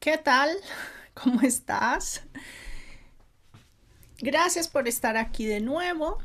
¿Qué 0.00 0.16
tal? 0.16 0.48
¿Cómo 1.14 1.42
estás? 1.42 2.22
Gracias 4.18 4.66
por 4.66 4.88
estar 4.88 5.18
aquí 5.18 5.44
de 5.44 5.60
nuevo. 5.60 6.16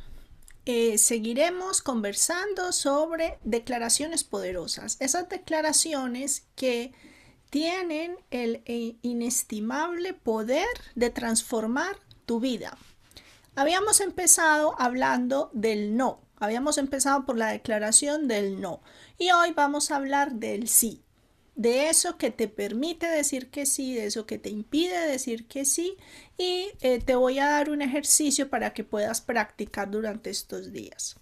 Eh, 0.65 0.97
seguiremos 0.97 1.81
conversando 1.81 2.71
sobre 2.71 3.37
declaraciones 3.43 4.23
poderosas, 4.23 4.95
esas 5.01 5.27
declaraciones 5.27 6.47
que 6.55 6.93
tienen 7.49 8.17
el 8.31 8.63
inestimable 9.01 10.13
poder 10.13 10.67
de 10.95 11.09
transformar 11.09 11.97
tu 12.25 12.39
vida. 12.39 12.77
Habíamos 13.55 13.99
empezado 13.99 14.75
hablando 14.79 15.51
del 15.53 15.97
no, 15.97 16.21
habíamos 16.37 16.77
empezado 16.77 17.25
por 17.25 17.37
la 17.37 17.49
declaración 17.49 18.29
del 18.29 18.61
no 18.61 18.81
y 19.17 19.31
hoy 19.31 19.51
vamos 19.51 19.91
a 19.91 19.97
hablar 19.97 20.31
del 20.31 20.69
sí 20.69 21.04
de 21.55 21.89
eso 21.89 22.17
que 22.17 22.31
te 22.31 22.47
permite 22.47 23.07
decir 23.07 23.49
que 23.49 23.65
sí, 23.65 23.95
de 23.95 24.05
eso 24.05 24.25
que 24.25 24.37
te 24.37 24.49
impide 24.49 25.07
decir 25.07 25.47
que 25.47 25.65
sí 25.65 25.95
y 26.37 26.69
eh, 26.81 26.99
te 26.99 27.15
voy 27.15 27.39
a 27.39 27.49
dar 27.49 27.69
un 27.69 27.81
ejercicio 27.81 28.49
para 28.49 28.73
que 28.73 28.83
puedas 28.83 29.21
practicar 29.21 29.89
durante 29.89 30.29
estos 30.29 30.71
días. 30.73 31.15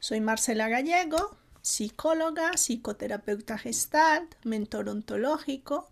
Soy 0.00 0.20
Marcela 0.20 0.68
Gallego, 0.68 1.36
psicóloga, 1.60 2.52
psicoterapeuta 2.52 3.58
gestal, 3.58 4.28
mentor 4.42 4.88
ontológico 4.88 5.88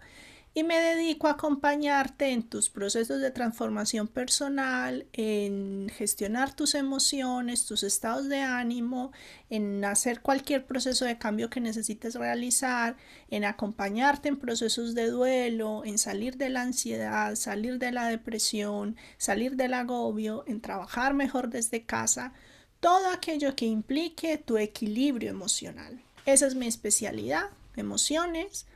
y 0.55 0.65
me 0.65 0.79
dedico 0.79 1.29
a 1.29 1.33
acompañarte 1.33 2.29
en 2.29 2.43
tus 2.43 2.69
procesos 2.69 3.23
de 3.23 3.31
transformación 3.31 4.07
personal, 4.07 5.07
en 5.15 5.91
gestionar 5.97 6.55
tus 6.55 6.75
emociones, 6.75 7.65
tus 7.65 7.83
estados 7.83 8.29
de 8.29 8.41
ánimo, 8.41 9.13
en 9.49 9.83
hacer 9.85 10.21
cualquier 10.21 10.67
proceso 10.67 11.07
de 11.07 11.17
cambio 11.17 11.49
que 11.49 11.61
necesites 11.61 12.17
realizar, 12.17 12.97
en 13.31 13.47
acompañarte 13.47 14.29
en 14.29 14.37
procesos 14.37 14.95
de 14.95 15.09
duelo, 15.09 15.85
en 15.87 15.97
salir 15.97 16.37
de 16.37 16.51
la 16.51 16.63
ansiedad, 16.63 17.35
salir 17.35 17.79
de 17.79 17.91
la 17.91 18.09
depresión, 18.09 18.97
salir 19.17 19.57
del 19.57 19.73
agobio, 19.73 20.45
en 20.47 20.61
trabajar 20.61 21.15
mejor 21.15 21.49
desde 21.49 21.87
casa, 21.87 22.35
todo 22.81 23.09
aquello 23.09 23.57
que 23.57 23.65
implique 23.65 24.37
tu 24.37 24.59
equilibrio 24.59 25.31
emocional. 25.31 26.03
Esa 26.27 26.47
es 26.47 26.55
mi 26.55 26.67
especialidad, 26.67 27.47
emociones 27.75 28.67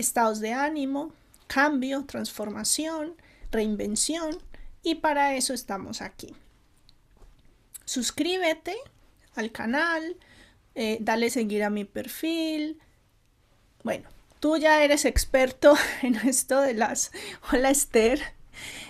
estados 0.00 0.40
de 0.40 0.52
ánimo, 0.52 1.12
cambio, 1.46 2.04
transformación, 2.06 3.14
reinvención 3.50 4.38
y 4.82 4.96
para 4.96 5.34
eso 5.34 5.52
estamos 5.52 6.02
aquí. 6.02 6.34
Suscríbete 7.84 8.76
al 9.34 9.52
canal, 9.52 10.16
eh, 10.74 10.98
dale 11.00 11.30
seguir 11.30 11.64
a 11.64 11.70
mi 11.70 11.84
perfil. 11.84 12.78
Bueno, 13.82 14.08
tú 14.38 14.56
ya 14.56 14.82
eres 14.82 15.04
experto 15.04 15.74
en 16.02 16.16
esto 16.16 16.60
de 16.60 16.74
las... 16.74 17.10
Hola 17.52 17.70
Esther. 17.70 18.20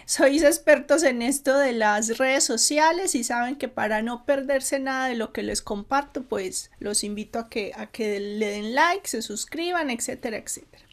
Sois 0.05 0.43
expertos 0.43 1.05
en 1.05 1.23
esto 1.23 1.57
de 1.57 1.73
las 1.73 2.19
redes 2.19 2.43
sociales 2.43 3.15
y 3.15 3.23
saben 3.23 3.57
que 3.57 3.69
para 3.69 4.03
no 4.03 4.25
perderse 4.27 4.81
nada 4.81 5.07
de 5.07 5.15
lo 5.15 5.33
que 5.33 5.45
les 5.45 5.63
comparto, 5.63 6.25
pues 6.25 6.73
los 6.81 7.05
invito 7.05 7.39
a 7.39 7.49
que, 7.49 7.73
a 7.77 7.87
que 7.87 8.19
le 8.19 8.49
den 8.49 8.75
like, 8.75 9.07
se 9.07 9.23
suscriban, 9.23 9.89
etcétera, 9.89 10.39
etcétera. 10.39 10.90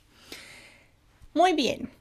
Muy 1.38 1.54
bien. 1.54 1.92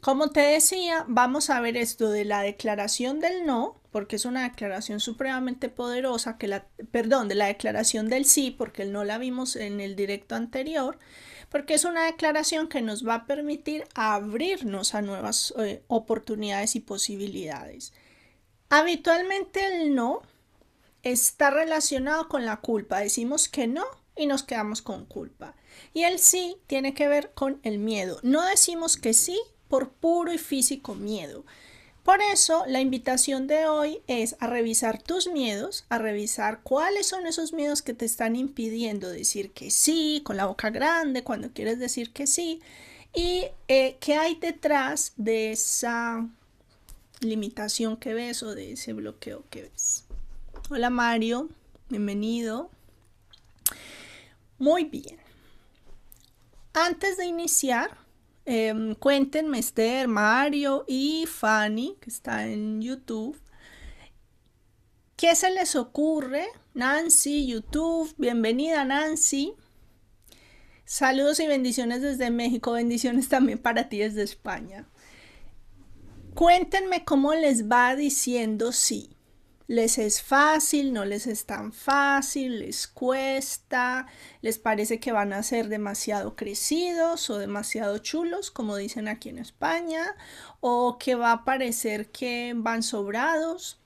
Como 0.00 0.30
te 0.30 0.40
decía, 0.40 1.04
vamos 1.06 1.50
a 1.50 1.60
ver 1.60 1.76
esto 1.76 2.10
de 2.10 2.24
la 2.24 2.42
declaración 2.42 3.20
del 3.20 3.46
no, 3.46 3.80
porque 3.92 4.16
es 4.16 4.24
una 4.24 4.42
declaración 4.42 4.98
supremamente 4.98 5.68
poderosa, 5.68 6.36
que 6.36 6.48
la, 6.48 6.66
perdón, 6.90 7.28
de 7.28 7.36
la 7.36 7.46
declaración 7.46 8.08
del 8.08 8.24
sí, 8.24 8.50
porque 8.50 8.82
el 8.82 8.90
no 8.90 9.04
la 9.04 9.18
vimos 9.18 9.54
en 9.54 9.80
el 9.80 9.94
directo 9.94 10.34
anterior, 10.34 10.98
porque 11.48 11.74
es 11.74 11.84
una 11.84 12.06
declaración 12.06 12.68
que 12.68 12.82
nos 12.82 13.06
va 13.06 13.14
a 13.14 13.26
permitir 13.26 13.84
abrirnos 13.94 14.96
a 14.96 15.02
nuevas 15.02 15.54
eh, 15.56 15.84
oportunidades 15.86 16.74
y 16.74 16.80
posibilidades. 16.80 17.92
Habitualmente 18.68 19.64
el 19.64 19.94
no 19.94 20.22
está 21.04 21.50
relacionado 21.50 22.28
con 22.28 22.44
la 22.44 22.56
culpa. 22.56 22.98
Decimos 22.98 23.48
que 23.48 23.68
no 23.68 23.84
y 24.16 24.26
nos 24.26 24.42
quedamos 24.42 24.82
con 24.82 25.04
culpa. 25.06 25.54
Y 25.94 26.02
el 26.02 26.18
sí 26.18 26.56
tiene 26.66 26.94
que 26.94 27.08
ver 27.08 27.32
con 27.34 27.60
el 27.62 27.78
miedo. 27.78 28.18
No 28.22 28.44
decimos 28.44 28.96
que 28.96 29.12
sí 29.12 29.38
por 29.68 29.90
puro 29.90 30.32
y 30.32 30.38
físico 30.38 30.94
miedo. 30.94 31.44
Por 32.08 32.22
eso 32.22 32.64
la 32.66 32.80
invitación 32.80 33.46
de 33.46 33.66
hoy 33.66 34.00
es 34.06 34.36
a 34.40 34.46
revisar 34.46 35.02
tus 35.02 35.28
miedos, 35.28 35.84
a 35.90 35.98
revisar 35.98 36.62
cuáles 36.62 37.06
son 37.06 37.26
esos 37.26 37.52
miedos 37.52 37.82
que 37.82 37.92
te 37.92 38.06
están 38.06 38.34
impidiendo 38.34 39.10
decir 39.10 39.50
que 39.50 39.70
sí, 39.70 40.22
con 40.24 40.38
la 40.38 40.46
boca 40.46 40.70
grande, 40.70 41.22
cuando 41.22 41.52
quieres 41.52 41.78
decir 41.78 42.10
que 42.14 42.26
sí, 42.26 42.62
y 43.14 43.44
eh, 43.68 43.98
qué 44.00 44.14
hay 44.14 44.36
detrás 44.36 45.12
de 45.18 45.52
esa 45.52 46.26
limitación 47.20 47.98
que 47.98 48.14
ves 48.14 48.42
o 48.42 48.54
de 48.54 48.72
ese 48.72 48.94
bloqueo 48.94 49.44
que 49.50 49.64
ves. 49.64 50.04
Hola 50.70 50.88
Mario, 50.88 51.50
bienvenido. 51.90 52.70
Muy 54.58 54.84
bien. 54.84 55.17
Antes 56.80 57.16
de 57.16 57.26
iniciar, 57.26 57.90
em, 58.44 58.94
cuéntenme 58.94 59.58
Esther, 59.58 60.06
Mario 60.06 60.84
y 60.86 61.26
Fanny, 61.26 61.96
que 62.00 62.08
está 62.08 62.46
en 62.46 62.80
YouTube, 62.80 63.36
¿qué 65.16 65.34
se 65.34 65.50
les 65.50 65.74
ocurre? 65.74 66.46
Nancy, 66.74 67.48
YouTube, 67.48 68.14
bienvenida 68.16 68.84
Nancy. 68.84 69.54
Saludos 70.84 71.40
y 71.40 71.48
bendiciones 71.48 72.00
desde 72.00 72.30
México, 72.30 72.70
bendiciones 72.70 73.28
también 73.28 73.58
para 73.58 73.88
ti 73.88 73.98
desde 73.98 74.22
España. 74.22 74.86
Cuéntenme 76.36 77.04
cómo 77.04 77.34
les 77.34 77.68
va 77.68 77.96
diciendo 77.96 78.70
sí 78.70 79.17
les 79.68 79.98
es 79.98 80.22
fácil, 80.22 80.94
no 80.94 81.04
les 81.04 81.26
es 81.26 81.44
tan 81.44 81.72
fácil, 81.74 82.60
les 82.60 82.88
cuesta, 82.88 84.06
les 84.40 84.58
parece 84.58 84.98
que 84.98 85.12
van 85.12 85.34
a 85.34 85.42
ser 85.42 85.68
demasiado 85.68 86.34
crecidos 86.36 87.28
o 87.28 87.38
demasiado 87.38 87.98
chulos, 87.98 88.50
como 88.50 88.76
dicen 88.76 89.08
aquí 89.08 89.28
en 89.28 89.38
España, 89.38 90.16
o 90.60 90.96
que 90.98 91.14
va 91.14 91.32
a 91.32 91.44
parecer 91.44 92.08
que 92.08 92.54
van 92.56 92.82
sobrados. 92.82 93.78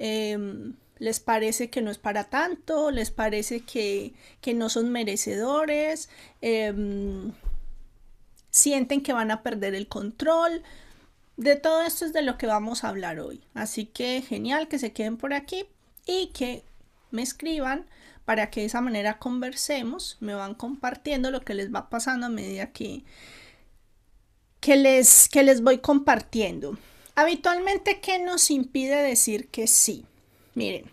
Em, 0.00 0.74
les 0.98 1.20
parece 1.20 1.70
que 1.70 1.82
no 1.82 1.92
es 1.92 1.98
para 1.98 2.24
tanto, 2.24 2.90
les 2.90 3.12
parece 3.12 3.60
que, 3.60 4.14
no 4.56 4.68
son 4.68 4.90
merecedores, 4.90 6.08
em, 6.40 7.32
sienten 8.50 9.02
que 9.02 9.12
van 9.12 9.30
a 9.30 9.42
perder 9.44 9.74
el 9.76 9.86
control, 9.88 10.64
de 11.38 11.54
todo 11.54 11.82
esto 11.82 12.04
es 12.04 12.12
de 12.12 12.22
lo 12.22 12.36
que 12.36 12.46
vamos 12.46 12.84
a 12.84 12.88
hablar 12.88 13.20
hoy. 13.20 13.40
Así 13.54 13.86
que 13.86 14.22
genial 14.22 14.68
que 14.68 14.78
se 14.78 14.92
queden 14.92 15.16
por 15.16 15.32
aquí 15.32 15.64
y 16.04 16.26
que 16.34 16.64
me 17.10 17.22
escriban 17.22 17.86
para 18.24 18.50
que 18.50 18.60
de 18.60 18.66
esa 18.66 18.82
manera 18.82 19.18
conversemos, 19.18 20.18
me 20.20 20.34
van 20.34 20.54
compartiendo 20.54 21.30
lo 21.30 21.40
que 21.40 21.54
les 21.54 21.72
va 21.72 21.88
pasando 21.88 22.26
a 22.26 22.28
medida 22.28 22.72
que, 22.72 23.04
que, 24.60 24.76
les, 24.76 25.28
que 25.28 25.44
les 25.44 25.62
voy 25.62 25.78
compartiendo. 25.78 26.76
Habitualmente, 27.14 28.00
¿qué 28.00 28.18
nos 28.18 28.50
impide 28.50 29.02
decir 29.02 29.48
que 29.48 29.66
sí? 29.66 30.04
Miren, 30.54 30.90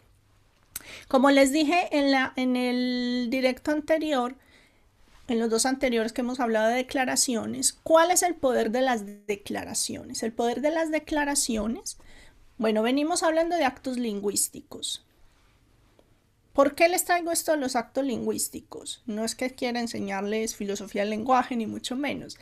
como 1.08 1.32
les 1.32 1.52
dije 1.52 1.90
en, 1.92 2.12
la, 2.12 2.34
en 2.36 2.56
el 2.56 3.28
directo 3.30 3.72
anterior, 3.72 4.36
en 5.28 5.40
los 5.40 5.50
dos 5.50 5.66
anteriores 5.66 6.14
que 6.14 6.22
hemos 6.22 6.40
hablado 6.40 6.70
de 6.70 6.76
declaraciones, 6.76 7.74
¿cuál 7.74 8.12
es 8.12 8.24
el 8.24 8.36
poder 8.36 8.72
de 8.72 8.82
las 8.82 9.06
declaraciones? 9.28 10.24
El 10.24 10.34
poder 10.34 10.62
de 10.62 10.72
las 10.72 10.92
declaraciones, 10.92 11.98
bueno, 12.58 12.84
venimos 12.84 13.24
hablando 13.24 13.56
de 13.56 13.66
actos 13.66 13.98
lingüísticos. 13.98 15.06
¿Por 16.54 16.76
qué 16.76 16.88
les 16.88 17.04
traigo 17.04 17.32
esto 17.32 17.52
de 17.52 17.58
los 17.58 17.76
actos 17.76 18.06
lingüísticos? 18.06 19.04
No 19.06 19.26
es 19.26 19.36
que 19.36 19.54
quiera 19.54 19.82
enseñarles 19.82 20.56
filosofía 20.56 21.02
del 21.02 21.10
lenguaje, 21.10 21.56
ni 21.56 21.68
mucho 21.68 21.96
menos 21.96 22.38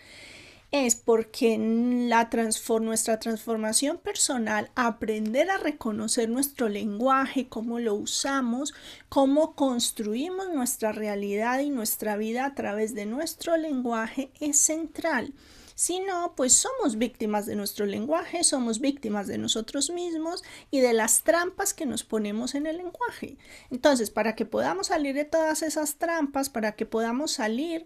es 0.74 0.96
porque 0.96 1.60
nuestra 1.60 3.20
transformación 3.20 4.00
personal, 4.00 4.72
aprender 4.74 5.52
a 5.52 5.60
reconocer 5.60 6.28
nuestro 6.28 6.68
lenguaje, 6.68 7.48
cómo 7.48 7.78
lo 7.78 7.94
usamos, 7.94 8.74
cómo 9.08 9.54
construimos 9.54 10.50
nuestra 10.50 10.92
realidad 10.92 11.60
y 11.60 11.70
nuestra 11.70 12.18
vida 12.18 12.46
a 12.46 12.56
través 12.56 12.96
de 12.96 13.06
nuestro 13.06 13.56
lenguaje 13.56 14.32
es 14.40 14.60
central. 14.60 15.36
Si 15.76 16.00
no, 16.00 16.34
pues 16.36 16.54
somos 16.54 16.98
víctimas 16.98 17.46
de 17.46 17.56
nuestro 17.56 17.86
lenguaje, 17.86 18.44
somos 18.44 18.80
víctimas 18.80 19.28
de 19.28 19.38
nosotros 19.38 19.92
mismos 19.92 20.44
y 20.72 20.80
de 20.80 20.94
las 20.94 21.22
trampas 21.22 21.76
que 21.76 21.86
nos 21.86 22.04
ponemos 22.04 22.56
en 22.56 22.66
el 22.66 22.78
lenguaje. 22.78 23.38
Entonces, 23.70 24.10
para 24.10 24.36
que 24.36 24.48
podamos 24.48 24.88
salir 24.88 25.14
de 25.14 25.26
todas 25.26 25.62
esas 25.62 25.98
trampas, 25.98 26.50
para 26.50 26.72
que 26.72 26.88
podamos 26.88 27.34
salir 27.34 27.86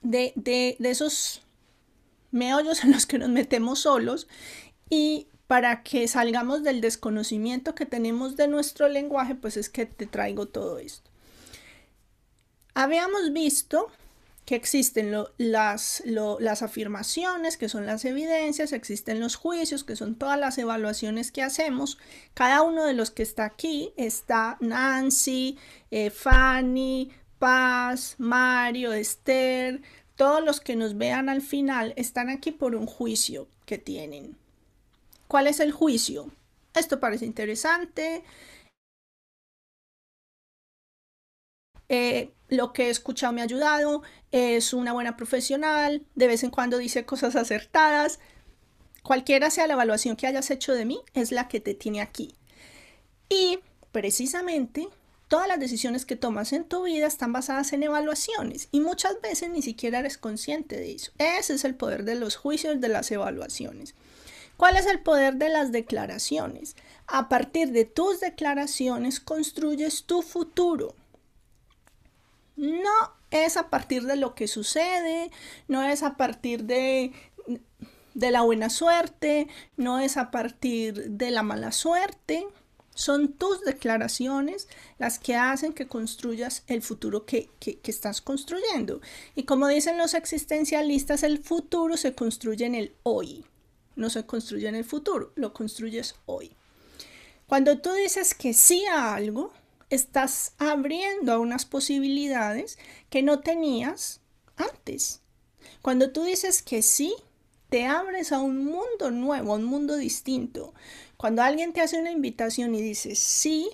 de, 0.00 0.32
de, 0.34 0.76
de 0.78 0.90
esos 0.90 1.42
meollos 2.30 2.84
en 2.84 2.92
los 2.92 3.06
que 3.06 3.18
nos 3.18 3.28
metemos 3.28 3.80
solos 3.80 4.28
y 4.90 5.28
para 5.46 5.82
que 5.82 6.06
salgamos 6.08 6.62
del 6.62 6.80
desconocimiento 6.80 7.74
que 7.74 7.86
tenemos 7.86 8.36
de 8.36 8.48
nuestro 8.48 8.88
lenguaje, 8.88 9.34
pues 9.34 9.56
es 9.56 9.70
que 9.70 9.86
te 9.86 10.06
traigo 10.06 10.46
todo 10.46 10.78
esto. 10.78 11.10
Habíamos 12.74 13.32
visto 13.32 13.90
que 14.48 14.54
existen 14.54 15.14
las, 15.36 16.02
afirmaciones, 16.62 17.58
que 17.58 17.68
son 17.68 17.84
las 17.84 18.06
evidencias, 18.06 18.72
existen 18.72 19.20
los 19.20 19.36
juicios, 19.36 19.84
que 19.84 19.94
son 19.94 20.14
todas 20.14 20.38
las 20.38 20.56
evaluaciones 20.56 21.30
que 21.32 21.42
hacemos. 21.42 21.98
Cada 22.32 22.62
uno 22.62 22.84
de 22.84 22.94
los 22.94 23.10
que 23.10 23.22
está 23.22 23.44
aquí 23.44 23.92
está 23.98 24.56
Nancy, 24.60 25.58
eh, 25.90 26.08
Fanny, 26.08 27.10
Paz, 27.38 28.14
Mario, 28.16 28.94
Esther, 28.94 29.82
todos 30.18 30.44
los 30.44 30.60
que 30.60 30.76
nos 30.76 30.98
vean 30.98 31.30
al 31.30 31.40
final 31.40 31.94
están 31.96 32.28
aquí 32.28 32.50
por 32.50 32.74
un 32.74 32.86
juicio 32.86 33.48
que 33.64 33.78
tienen. 33.78 34.36
¿Cuál 35.28 35.46
es 35.46 35.60
el 35.60 35.72
juicio? 35.72 36.30
Esto 36.74 37.00
parece 37.00 37.24
interesante, 37.24 38.24
Eh, 41.88 42.34
lo 42.48 42.72
que 42.72 42.86
he 42.86 42.90
escuchado 42.90 43.32
me 43.32 43.40
ha 43.40 43.44
ayudado, 43.44 44.02
es 44.30 44.72
una 44.74 44.92
buena 44.92 45.16
profesional, 45.16 46.04
de 46.14 46.26
vez 46.26 46.42
en 46.42 46.50
cuando 46.50 46.78
dice 46.78 47.06
cosas 47.06 47.34
acertadas. 47.36 48.20
Cualquiera 49.02 49.50
sea 49.50 49.66
la 49.66 49.74
evaluación 49.74 50.16
que 50.16 50.26
hayas 50.26 50.50
hecho 50.50 50.74
de 50.74 50.84
mí, 50.84 51.00
es 51.14 51.32
la 51.32 51.48
que 51.48 51.60
te 51.60 51.74
tiene 51.74 52.00
aquí. 52.02 52.34
Y 53.28 53.60
precisamente 53.92 54.88
todas 55.28 55.46
las 55.46 55.60
decisiones 55.60 56.06
que 56.06 56.16
tomas 56.16 56.52
en 56.52 56.64
tu 56.64 56.84
vida 56.84 57.06
están 57.06 57.32
basadas 57.32 57.72
en 57.72 57.82
evaluaciones 57.82 58.68
y 58.72 58.80
muchas 58.80 59.20
veces 59.20 59.50
ni 59.50 59.62
siquiera 59.62 60.00
eres 60.00 60.18
consciente 60.18 60.76
de 60.76 60.92
eso. 60.92 61.12
Ese 61.18 61.54
es 61.54 61.64
el 61.64 61.74
poder 61.74 62.04
de 62.04 62.14
los 62.14 62.36
juicios, 62.36 62.80
de 62.80 62.88
las 62.88 63.10
evaluaciones. 63.10 63.94
¿Cuál 64.56 64.76
es 64.76 64.86
el 64.86 65.00
poder 65.00 65.36
de 65.36 65.50
las 65.50 65.70
declaraciones? 65.70 66.74
A 67.06 67.28
partir 67.28 67.70
de 67.70 67.84
tus 67.84 68.18
declaraciones 68.18 69.20
construyes 69.20 70.04
tu 70.04 70.22
futuro. 70.22 70.96
No 72.56 73.14
es 73.30 73.56
a 73.56 73.68
partir 73.70 74.02
de 74.04 74.16
lo 74.16 74.34
que 74.34 74.48
sucede, 74.48 75.30
no 75.68 75.84
es 75.84 76.02
a 76.02 76.16
partir 76.16 76.64
de, 76.64 77.12
de 78.14 78.30
la 78.32 78.42
buena 78.42 78.68
suerte, 78.68 79.46
no 79.76 80.00
es 80.00 80.16
a 80.16 80.32
partir 80.32 81.10
de 81.10 81.30
la 81.30 81.44
mala 81.44 81.70
suerte. 81.70 82.48
Son 82.98 83.28
tus 83.28 83.60
declaraciones 83.60 84.66
las 84.98 85.20
que 85.20 85.36
hacen 85.36 85.72
que 85.72 85.86
construyas 85.86 86.64
el 86.66 86.82
futuro 86.82 87.26
que, 87.26 87.48
que, 87.60 87.78
estás 87.84 88.20
construyendo. 88.20 89.00
Y 89.36 89.44
como 89.44 89.68
dicen 89.68 89.98
los 89.98 90.14
existencialistas, 90.14 91.22
el 91.22 91.38
futuro 91.38 91.96
se 91.96 92.16
construye 92.16 92.66
en 92.66 92.74
el 92.74 92.92
hoy. 93.04 93.44
No 93.94 94.10
se 94.10 94.26
construye 94.26 94.66
en 94.66 94.74
el 94.74 94.84
futuro, 94.84 95.30
lo 95.36 95.52
construyes 95.52 96.16
hoy. 96.26 96.50
Cuando 97.46 97.78
tú 97.78 97.92
dices 97.92 98.34
que 98.34 98.52
sí 98.52 98.84
a 98.86 99.14
algo, 99.14 99.52
estás 99.90 100.54
abriendo 100.58 101.32
a 101.32 101.38
unas 101.38 101.66
posibilidades 101.66 102.80
que 103.10 103.22
no 103.22 103.38
tenías 103.38 104.22
antes. 104.56 105.20
Cuando 105.82 106.10
tú 106.10 106.24
dices 106.24 106.62
que 106.62 106.82
sí, 106.82 107.14
te 107.68 107.86
abres 107.86 108.32
a 108.32 108.40
un 108.40 108.64
mundo 108.64 109.10
nuevo, 109.10 109.52
a 109.52 109.56
un 109.56 109.64
mundo 109.64 109.96
distinto. 109.96 110.74
Cuando 111.18 111.42
alguien 111.42 111.72
te 111.72 111.80
hace 111.80 111.98
una 111.98 112.12
invitación 112.12 112.76
y 112.76 112.80
dices 112.80 113.18
sí, 113.18 113.68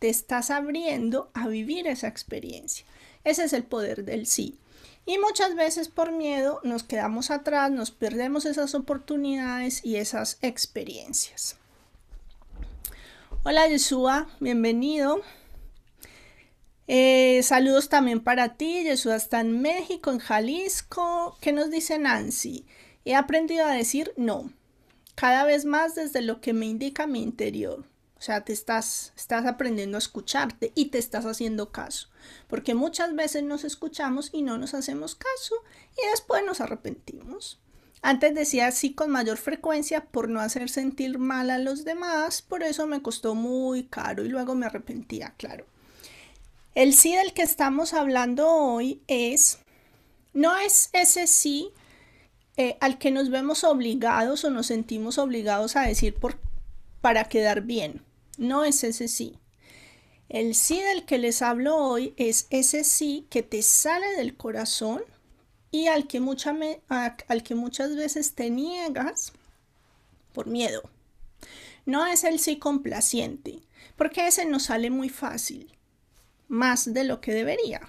te 0.00 0.08
estás 0.08 0.50
abriendo 0.50 1.30
a 1.32 1.46
vivir 1.46 1.86
esa 1.86 2.08
experiencia. 2.08 2.84
Ese 3.22 3.44
es 3.44 3.52
el 3.52 3.62
poder 3.62 4.04
del 4.04 4.26
sí. 4.26 4.58
Y 5.06 5.18
muchas 5.18 5.54
veces 5.54 5.88
por 5.88 6.10
miedo 6.10 6.60
nos 6.64 6.82
quedamos 6.82 7.30
atrás, 7.30 7.70
nos 7.70 7.92
perdemos 7.92 8.46
esas 8.46 8.74
oportunidades 8.74 9.84
y 9.84 9.94
esas 9.94 10.38
experiencias. 10.42 11.56
Hola 13.44 13.68
Yeshua, 13.68 14.26
bienvenido. 14.40 15.20
Eh, 16.88 17.44
saludos 17.44 17.88
también 17.88 18.18
para 18.18 18.56
ti. 18.56 18.82
Yeshua 18.82 19.14
está 19.14 19.38
en 19.38 19.62
México, 19.62 20.10
en 20.10 20.18
Jalisco. 20.18 21.38
¿Qué 21.40 21.52
nos 21.52 21.70
dice 21.70 21.96
Nancy? 22.00 22.66
He 23.04 23.14
aprendido 23.14 23.64
a 23.66 23.70
decir 23.70 24.12
no, 24.16 24.50
cada 25.16 25.44
vez 25.44 25.64
más 25.64 25.96
desde 25.96 26.22
lo 26.22 26.40
que 26.40 26.52
me 26.52 26.66
indica 26.66 27.08
mi 27.08 27.22
interior. 27.22 27.84
O 28.18 28.22
sea, 28.22 28.44
te 28.44 28.52
estás, 28.52 29.12
estás 29.16 29.44
aprendiendo 29.44 29.96
a 29.96 29.98
escucharte 29.98 30.72
y 30.74 30.86
te 30.86 30.98
estás 30.98 31.26
haciendo 31.26 31.72
caso. 31.72 32.08
Porque 32.46 32.74
muchas 32.74 33.14
veces 33.14 33.42
nos 33.42 33.64
escuchamos 33.64 34.30
y 34.32 34.42
no 34.42 34.56
nos 34.56 34.74
hacemos 34.74 35.14
caso 35.14 35.56
y 35.92 36.10
después 36.10 36.44
nos 36.44 36.60
arrepentimos. 36.60 37.60
Antes 38.02 38.34
decía 38.34 38.70
sí 38.72 38.94
con 38.94 39.10
mayor 39.10 39.36
frecuencia 39.36 40.04
por 40.04 40.28
no 40.28 40.40
hacer 40.40 40.68
sentir 40.68 41.18
mal 41.18 41.50
a 41.50 41.58
los 41.58 41.84
demás, 41.84 42.40
por 42.42 42.62
eso 42.62 42.86
me 42.86 43.02
costó 43.02 43.34
muy 43.34 43.84
caro 43.84 44.24
y 44.24 44.28
luego 44.28 44.54
me 44.54 44.66
arrepentía, 44.66 45.34
claro. 45.36 45.66
El 46.74 46.94
sí 46.94 47.16
del 47.16 47.32
que 47.32 47.42
estamos 47.42 47.94
hablando 47.94 48.48
hoy 48.48 49.02
es, 49.08 49.58
no 50.34 50.56
es 50.56 50.90
ese 50.92 51.26
sí 51.26 51.72
eh, 52.56 52.76
al 52.80 52.98
que 52.98 53.10
nos 53.10 53.30
vemos 53.30 53.64
obligados 53.64 54.44
o 54.44 54.50
nos 54.50 54.66
sentimos 54.66 55.18
obligados 55.18 55.76
a 55.76 55.82
decir 55.82 56.14
por, 56.14 56.38
para 57.00 57.28
quedar 57.28 57.62
bien, 57.62 58.02
no 58.38 58.64
es 58.64 58.84
ese 58.84 59.08
sí. 59.08 59.38
El 60.28 60.54
sí 60.54 60.80
del 60.80 61.04
que 61.04 61.18
les 61.18 61.40
hablo 61.42 61.76
hoy 61.76 62.12
es 62.16 62.46
ese 62.50 62.82
sí 62.82 63.26
que 63.30 63.42
te 63.42 63.62
sale 63.62 64.16
del 64.16 64.36
corazón 64.36 65.02
y 65.70 65.86
al 65.86 66.08
que, 66.08 66.20
al 66.88 67.42
que 67.42 67.54
muchas 67.54 67.94
veces 67.94 68.34
te 68.34 68.50
niegas 68.50 69.32
por 70.32 70.46
miedo. 70.48 70.82
No 71.84 72.06
es 72.06 72.24
el 72.24 72.40
sí 72.40 72.58
complaciente, 72.58 73.60
porque 73.96 74.26
ese 74.26 74.44
nos 74.46 74.64
sale 74.64 74.90
muy 74.90 75.08
fácil, 75.08 75.72
más 76.48 76.92
de 76.92 77.04
lo 77.04 77.20
que 77.20 77.32
debería. 77.32 77.80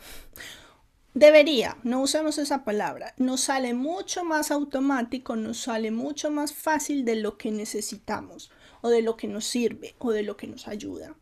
Debería, 1.17 1.77
no 1.81 2.01
usemos 2.01 2.37
esa 2.37 2.63
palabra, 2.63 3.15
nos 3.17 3.41
sale 3.41 3.73
mucho 3.73 4.23
más 4.23 4.51
automático, 4.51 5.35
nos 5.35 5.57
sale 5.57 5.89
mucho 5.89 6.29
más 6.29 6.53
fácil 6.53 7.05
de 7.05 7.15
lo 7.15 7.39
que 7.39 7.49
necesitamos 7.49 8.51
o 8.81 8.89
de 8.89 9.01
lo 9.01 9.17
que 9.17 9.27
nos 9.27 9.45
sirve 9.45 9.95
o 9.97 10.11
de 10.11 10.21
lo 10.21 10.37
que 10.37 10.45
nos 10.45 10.67
ayuda. 10.67 11.15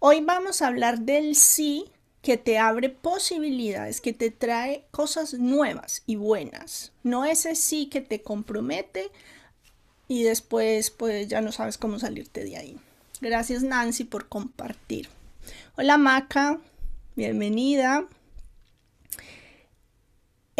Hoy 0.00 0.22
vamos 0.22 0.60
a 0.60 0.66
hablar 0.66 1.02
del 1.02 1.36
sí 1.36 1.84
que 2.20 2.36
te 2.36 2.58
abre 2.58 2.88
posibilidades, 2.88 4.00
que 4.00 4.12
te 4.12 4.32
trae 4.32 4.88
cosas 4.90 5.34
nuevas 5.34 6.02
y 6.04 6.16
buenas. 6.16 6.90
No 7.04 7.24
ese 7.24 7.54
sí 7.54 7.86
que 7.86 8.00
te 8.00 8.22
compromete 8.22 9.12
y 10.08 10.24
después 10.24 10.90
pues 10.90 11.28
ya 11.28 11.40
no 11.40 11.52
sabes 11.52 11.78
cómo 11.78 12.00
salirte 12.00 12.42
de 12.42 12.56
ahí. 12.56 12.76
Gracias 13.20 13.62
Nancy 13.62 14.02
por 14.02 14.28
compartir. 14.28 15.08
Hola 15.76 15.96
Maca, 15.96 16.58
bienvenida. 17.14 18.08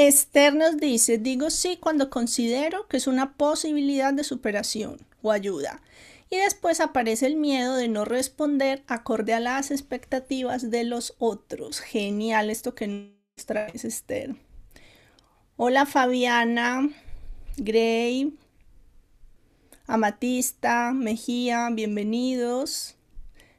Esther 0.08 0.54
nos 0.54 0.78
dice, 0.78 1.18
digo 1.18 1.50
sí 1.50 1.76
cuando 1.80 2.10
considero 2.10 2.88
que 2.88 2.96
es 2.96 3.06
una 3.06 3.34
posibilidad 3.34 4.12
de 4.12 4.24
superación 4.24 4.98
o 5.22 5.30
ayuda 5.30 5.80
y 6.28 6.38
después 6.38 6.80
aparece 6.80 7.26
el 7.26 7.36
miedo 7.36 7.76
de 7.76 7.88
no 7.88 8.04
responder 8.04 8.82
acorde 8.86 9.34
a 9.34 9.40
las 9.40 9.70
expectativas 9.70 10.70
de 10.70 10.84
los 10.84 11.14
otros. 11.18 11.80
Genial 11.80 12.48
esto 12.48 12.74
que 12.74 12.86
nos 12.86 13.46
trae 13.46 13.70
Esther. 13.74 14.34
Hola 15.56 15.84
Fabiana, 15.84 16.88
Gray, 17.58 18.34
Amatista, 19.86 20.92
Mejía, 20.92 21.68
bienvenidos. 21.70 22.96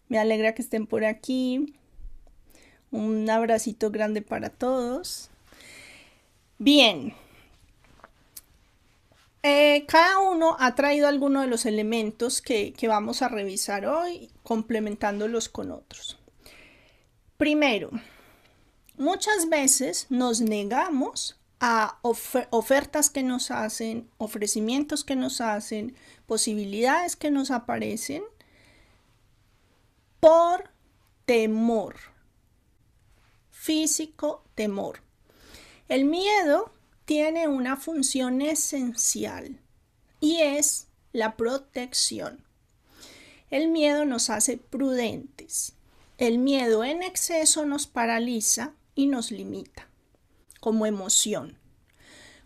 Me 0.10 0.18
alegra 0.18 0.56
que 0.56 0.64
estén 0.64 0.88
por 0.88 1.06
aquí. 1.06 1.76
Un 2.92 3.30
abracito 3.30 3.92
grande 3.92 4.22
para 4.22 4.50
todos. 4.50 5.30
Bien, 6.66 7.14
eh, 9.42 9.86
cada 9.86 10.20
uno 10.20 10.56
ha 10.58 10.76
traído 10.76 11.10
alguno 11.10 11.42
de 11.42 11.48
los 11.48 11.66
elementos 11.66 12.42
que, 12.42 12.74
vamos 12.88 13.22
a 13.22 13.28
revisar 13.28 13.86
hoy, 13.86 14.32
complementándolos 14.44 15.50
con 15.50 15.72
otros. 15.72 16.18
Primero, 17.36 17.92
muchas 18.96 19.50
veces 19.50 20.08
nos 20.10 20.40
negamos 20.40 21.38
a 21.60 22.00
ofertas 22.02 23.10
que 23.10 23.24
nos 23.24 23.52
hacen, 23.52 24.10
ofrecimientos 24.18 25.04
que 25.04 25.18
nos 25.18 25.42
hacen, 25.42 25.98
posibilidades 26.28 27.18
que 27.18 27.30
nos 27.30 27.52
aparecen 27.52 28.24
por 30.22 30.70
temor, 31.26 31.98
físico 33.52 34.46
temor. 34.56 35.02
El 35.88 36.06
miedo 36.06 36.72
tiene 37.06 37.48
una 37.48 37.78
función 37.78 38.42
esencial 38.42 39.60
y 40.20 40.38
es 40.38 40.88
la 41.12 41.36
protección. 41.36 42.44
El 43.50 43.68
miedo 43.68 44.06
nos 44.06 44.30
hace 44.30 44.58
prudentes. 44.58 45.74
El 46.18 46.40
miedo 46.40 46.84
en 46.84 47.04
exceso 47.04 47.66
nos 47.66 47.88
paraliza 47.88 48.74
y 48.96 49.08
nos 49.08 49.32
limita 49.32 49.88
como 50.60 50.86
emoción. 50.86 51.58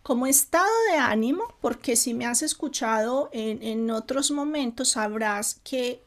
Como 0.02 0.26
estado 0.26 0.72
de 0.92 0.98
ánimo, 0.98 1.44
porque 1.62 1.96
si 1.96 2.16
me 2.16 2.26
has 2.26 2.42
escuchado 2.42 3.30
en, 3.32 3.92
otros 3.92 4.32
momentos 4.32 4.90
sabrás 4.90 5.62
que 5.64 6.02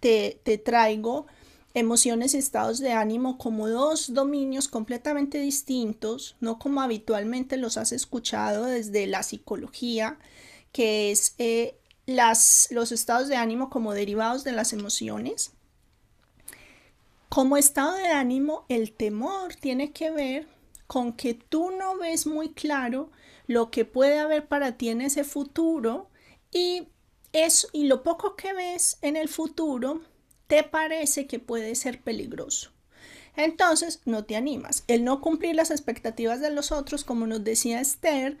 te, 0.00 0.40
traigo 0.64 1.26
emociones 1.74 2.34
y 2.34 2.38
estados 2.38 2.80
de 2.80 2.92
ánimo 2.92 3.38
como 3.38 3.68
dos 3.68 4.12
dominios 4.12 4.68
completamente 4.68 5.38
distintos, 5.38 6.36
no 6.40 6.58
como 6.58 6.82
habitualmente 6.82 7.56
los 7.56 7.76
has 7.76 7.92
escuchado 7.92 8.64
desde 8.64 9.06
la 9.06 9.22
psicología, 9.22 10.18
que 10.72 11.10
es 11.10 11.34
eh, 11.38 11.76
las, 12.06 12.68
los 12.70 12.92
estados 12.92 13.28
de 13.28 13.36
ánimo 13.36 13.70
como 13.70 13.94
derivados 13.94 14.42
de 14.44 14.52
las 14.52 14.72
emociones. 14.72 15.52
Como 17.28 17.56
estado 17.56 17.94
de 17.94 18.08
ánimo, 18.08 18.64
el 18.68 18.92
temor 18.92 19.54
tiene 19.54 19.92
que 19.92 20.10
ver 20.10 20.48
con 20.88 21.12
que 21.12 21.34
tú 21.34 21.70
no 21.70 21.96
ves 21.96 22.26
muy 22.26 22.52
claro 22.52 23.12
lo 23.46 23.70
que 23.70 23.84
puede 23.84 24.18
haber 24.18 24.48
para 24.48 24.76
ti 24.76 24.88
en 24.88 25.00
ese 25.00 25.22
futuro 25.22 26.08
y, 26.52 26.88
eso, 27.32 27.68
y 27.72 27.84
lo 27.84 28.02
poco 28.02 28.34
que 28.34 28.52
ves 28.52 28.98
en 29.02 29.16
el 29.16 29.28
futuro 29.28 30.00
te 30.50 30.64
parece 30.64 31.28
que 31.28 31.38
puede 31.38 31.76
ser 31.76 32.02
peligroso. 32.02 32.72
Entonces 33.36 34.00
no 34.04 34.24
te 34.24 34.34
animas. 34.34 34.82
El 34.88 35.04
no 35.04 35.20
cumplir 35.20 35.54
las 35.54 35.70
expectativas 35.70 36.40
de 36.40 36.50
los 36.50 36.72
otros, 36.72 37.04
como 37.04 37.28
nos 37.28 37.44
decía 37.44 37.80
Esther, 37.80 38.36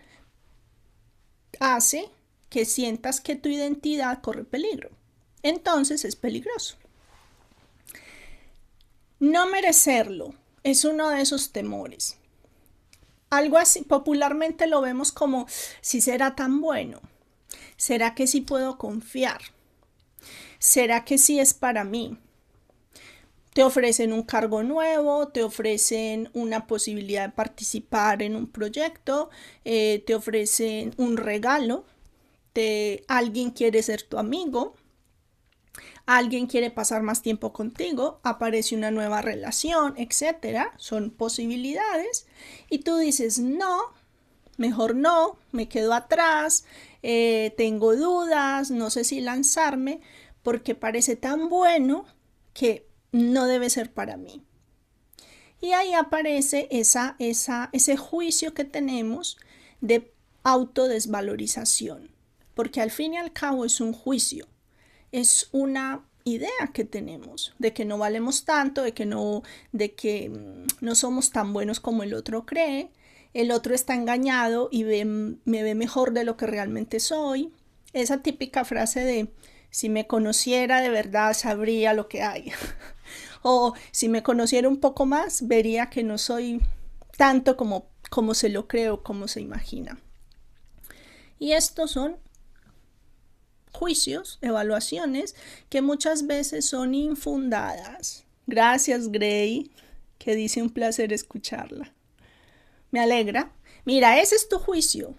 hace 1.60 2.10
que 2.48 2.64
sientas 2.64 3.20
que 3.20 3.36
tu 3.36 3.48
identidad 3.48 4.20
corre 4.22 4.42
peligro. 4.42 4.90
Entonces 5.44 6.04
es 6.04 6.16
peligroso. 6.16 6.76
No 9.20 9.46
merecerlo 9.46 10.34
es 10.64 10.84
uno 10.84 11.10
de 11.10 11.20
esos 11.20 11.52
temores. 11.52 12.16
Algo 13.30 13.56
así, 13.56 13.82
popularmente 13.82 14.66
lo 14.66 14.80
vemos 14.80 15.12
como 15.12 15.46
si 15.80 16.00
será 16.00 16.34
tan 16.34 16.60
bueno. 16.60 17.00
¿Será 17.76 18.16
que 18.16 18.26
sí 18.26 18.40
puedo 18.40 18.78
confiar? 18.78 19.40
¿Será 20.58 21.04
que 21.04 21.18
sí 21.18 21.40
es 21.40 21.54
para 21.54 21.84
mí? 21.84 22.18
Te 23.52 23.64
ofrecen 23.64 24.12
un 24.12 24.22
cargo 24.22 24.62
nuevo, 24.62 25.28
te 25.28 25.42
ofrecen 25.42 26.30
una 26.34 26.66
posibilidad 26.66 27.28
de 27.28 27.34
participar 27.34 28.22
en 28.22 28.36
un 28.36 28.46
proyecto, 28.46 29.30
eh, 29.64 30.04
te 30.06 30.14
ofrecen 30.14 30.94
un 30.98 31.16
regalo, 31.16 31.84
te, 32.52 33.04
alguien 33.08 33.50
quiere 33.50 33.82
ser 33.82 34.02
tu 34.02 34.18
amigo, 34.18 34.74
alguien 36.06 36.46
quiere 36.46 36.70
pasar 36.70 37.02
más 37.02 37.22
tiempo 37.22 37.52
contigo, 37.52 38.20
aparece 38.22 38.76
una 38.76 38.90
nueva 38.90 39.22
relación, 39.22 39.94
etcétera, 39.96 40.72
son 40.76 41.10
posibilidades 41.10 42.26
y 42.68 42.80
tú 42.80 42.96
dices 42.96 43.38
no, 43.38 43.78
mejor 44.56 44.94
no, 44.94 45.38
me 45.52 45.68
quedo 45.68 45.94
atrás, 45.94 46.64
eh, 47.02 47.54
tengo 47.56 47.96
dudas, 47.96 48.70
no 48.70 48.90
sé 48.90 49.04
si 49.04 49.20
lanzarme, 49.20 50.00
porque 50.42 50.74
parece 50.74 51.16
tan 51.16 51.48
bueno 51.48 52.04
que 52.52 52.86
no 53.12 53.46
debe 53.46 53.70
ser 53.70 53.92
para 53.92 54.16
mí. 54.16 54.42
Y 55.60 55.72
ahí 55.72 55.92
aparece 55.92 56.68
esa, 56.70 57.16
esa, 57.18 57.68
ese 57.72 57.96
juicio 57.96 58.54
que 58.54 58.64
tenemos 58.64 59.36
de 59.80 60.12
autodesvalorización, 60.42 62.10
porque 62.54 62.80
al 62.80 62.90
fin 62.90 63.14
y 63.14 63.18
al 63.18 63.32
cabo 63.32 63.64
es 63.64 63.80
un 63.80 63.92
juicio, 63.92 64.46
es 65.12 65.48
una 65.52 66.06
idea 66.24 66.70
que 66.72 66.84
tenemos 66.84 67.54
de 67.58 67.72
que 67.72 67.84
no 67.84 67.98
valemos 67.98 68.44
tanto, 68.44 68.82
de 68.82 68.92
que 68.92 69.06
no, 69.06 69.42
de 69.72 69.92
que 69.94 70.28
mm, 70.28 70.84
no 70.84 70.94
somos 70.94 71.30
tan 71.30 71.52
buenos 71.52 71.80
como 71.80 72.02
el 72.02 72.14
otro 72.14 72.46
cree, 72.46 72.90
el 73.32 73.52
otro 73.52 73.74
está 73.74 73.94
engañado 73.94 74.68
y 74.70 74.84
me 74.84 75.62
ve 75.62 75.74
mejor 75.74 76.12
de 76.12 76.24
lo 76.24 76.36
que 76.36 76.46
realmente 76.46 77.00
soy. 77.00 77.52
Esa 77.92 78.22
típica 78.22 78.64
frase 78.64 79.04
de 79.04 79.32
si 79.70 79.88
me 79.88 80.06
conociera 80.06 80.80
de 80.80 80.90
verdad 80.90 81.34
sabría 81.34 81.94
lo 81.94 82.08
que 82.08 82.22
hay. 82.22 82.52
o 83.42 83.74
si 83.92 84.08
me 84.08 84.22
conociera 84.22 84.68
un 84.68 84.80
poco 84.80 85.06
más, 85.06 85.46
vería 85.46 85.90
que 85.90 86.02
no 86.02 86.18
soy 86.18 86.60
tanto 87.16 87.56
como, 87.56 87.88
como 88.10 88.34
se 88.34 88.48
lo 88.48 88.66
creo, 88.66 89.02
como 89.02 89.28
se 89.28 89.40
imagina. 89.40 90.00
Y 91.38 91.52
estos 91.52 91.92
son 91.92 92.16
juicios, 93.72 94.38
evaluaciones 94.42 95.36
que 95.68 95.82
muchas 95.82 96.26
veces 96.26 96.66
son 96.66 96.94
infundadas. 96.94 98.24
Gracias, 98.46 99.10
Gray, 99.10 99.70
que 100.18 100.34
dice 100.34 100.60
un 100.60 100.70
placer 100.70 101.12
escucharla. 101.12 101.92
Me 102.90 103.00
alegra. 103.00 103.52
Mira, 103.84 104.20
ese 104.20 104.36
es 104.36 104.48
tu 104.48 104.58
juicio 104.58 105.14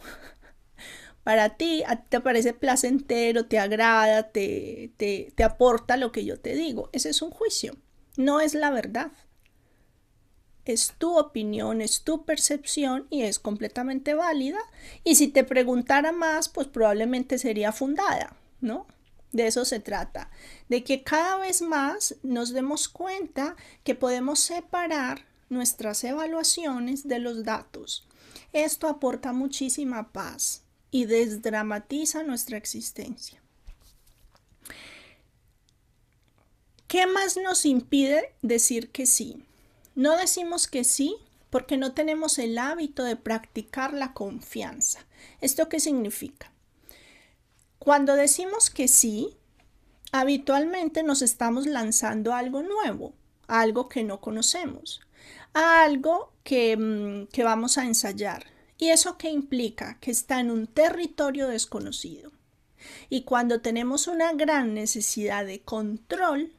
para 1.23 1.55
ti, 1.55 1.83
te 2.09 2.19
parece 2.19 2.53
placentero, 2.53 3.45
te 3.45 3.59
agrada, 3.59 4.31
te, 4.31 4.91
te, 4.97 5.31
te 5.35 5.43
aporta 5.43 5.97
lo 5.97 6.11
que 6.11 6.25
yo 6.25 6.39
te 6.39 6.55
digo. 6.55 6.89
Ese 6.93 7.09
es 7.09 7.21
un 7.21 7.31
juicio, 7.31 7.77
no 8.17 8.39
es 8.39 8.53
la 8.53 8.71
verdad. 8.71 9.11
Es 10.65 10.93
tu 10.97 11.17
opinión, 11.17 11.81
es 11.81 12.03
tu 12.03 12.25
percepción 12.25 13.07
y 13.09 13.23
es 13.23 13.39
completamente 13.39 14.13
válida. 14.13 14.59
Y 15.03 15.15
si 15.15 15.27
te 15.27 15.43
preguntara 15.43 16.11
más, 16.11 16.49
pues 16.49 16.67
probablemente 16.67 17.37
sería 17.37 17.71
fundada, 17.71 18.35
¿no? 18.59 18.87
De 19.31 19.47
eso 19.47 19.63
se 19.63 19.79
trata, 19.79 20.29
de 20.67 20.83
que 20.83 21.03
cada 21.03 21.37
vez 21.37 21.61
más 21.61 22.15
nos 22.21 22.51
demos 22.51 22.89
cuenta 22.89 23.55
que 23.83 23.95
podemos 23.95 24.39
separar 24.39 25.25
nuestras 25.51 26.03
evaluaciones 26.03 27.07
de 27.07 27.19
los 27.19 27.43
datos. 27.43 28.07
Esto 28.53 28.87
aporta 28.87 29.33
muchísima 29.33 30.11
paz 30.11 30.63
y 30.89 31.05
desdramatiza 31.05 32.23
nuestra 32.23 32.57
existencia. 32.57 33.41
¿Qué 36.87 37.07
más 37.07 37.37
nos 37.37 37.65
impide 37.65 38.33
decir 38.41 38.89
que 38.89 39.05
sí? 39.05 39.45
No 39.95 40.17
decimos 40.17 40.67
que 40.67 40.83
sí 40.83 41.15
porque 41.49 41.77
no 41.77 41.93
tenemos 41.93 42.39
el 42.39 42.57
hábito 42.57 43.03
de 43.03 43.15
practicar 43.15 43.93
la 43.93 44.13
confianza. 44.13 45.05
¿Esto 45.39 45.69
qué 45.69 45.79
significa? 45.79 46.51
Cuando 47.79 48.15
decimos 48.15 48.69
que 48.69 48.87
sí, 48.87 49.37
habitualmente 50.11 51.03
nos 51.03 51.21
estamos 51.21 51.65
lanzando 51.65 52.33
algo 52.33 52.61
nuevo, 52.61 53.13
algo 53.47 53.89
que 53.89 54.03
no 54.03 54.21
conocemos, 54.21 55.01
a 55.53 55.83
algo 55.83 56.33
que, 56.43 56.77
mm, 56.77 57.27
que 57.27 57.43
vamos 57.43 57.77
a 57.77 57.85
ensayar. 57.85 58.45
¿Y 58.77 58.89
eso 58.89 59.17
qué 59.17 59.29
implica? 59.29 59.99
Que 59.99 60.11
está 60.11 60.39
en 60.39 60.49
un 60.51 60.67
territorio 60.67 61.47
desconocido. 61.47 62.31
Y 63.09 63.23
cuando 63.23 63.61
tenemos 63.61 64.07
una 64.07 64.33
gran 64.33 64.73
necesidad 64.73 65.45
de 65.45 65.61
control, 65.61 66.53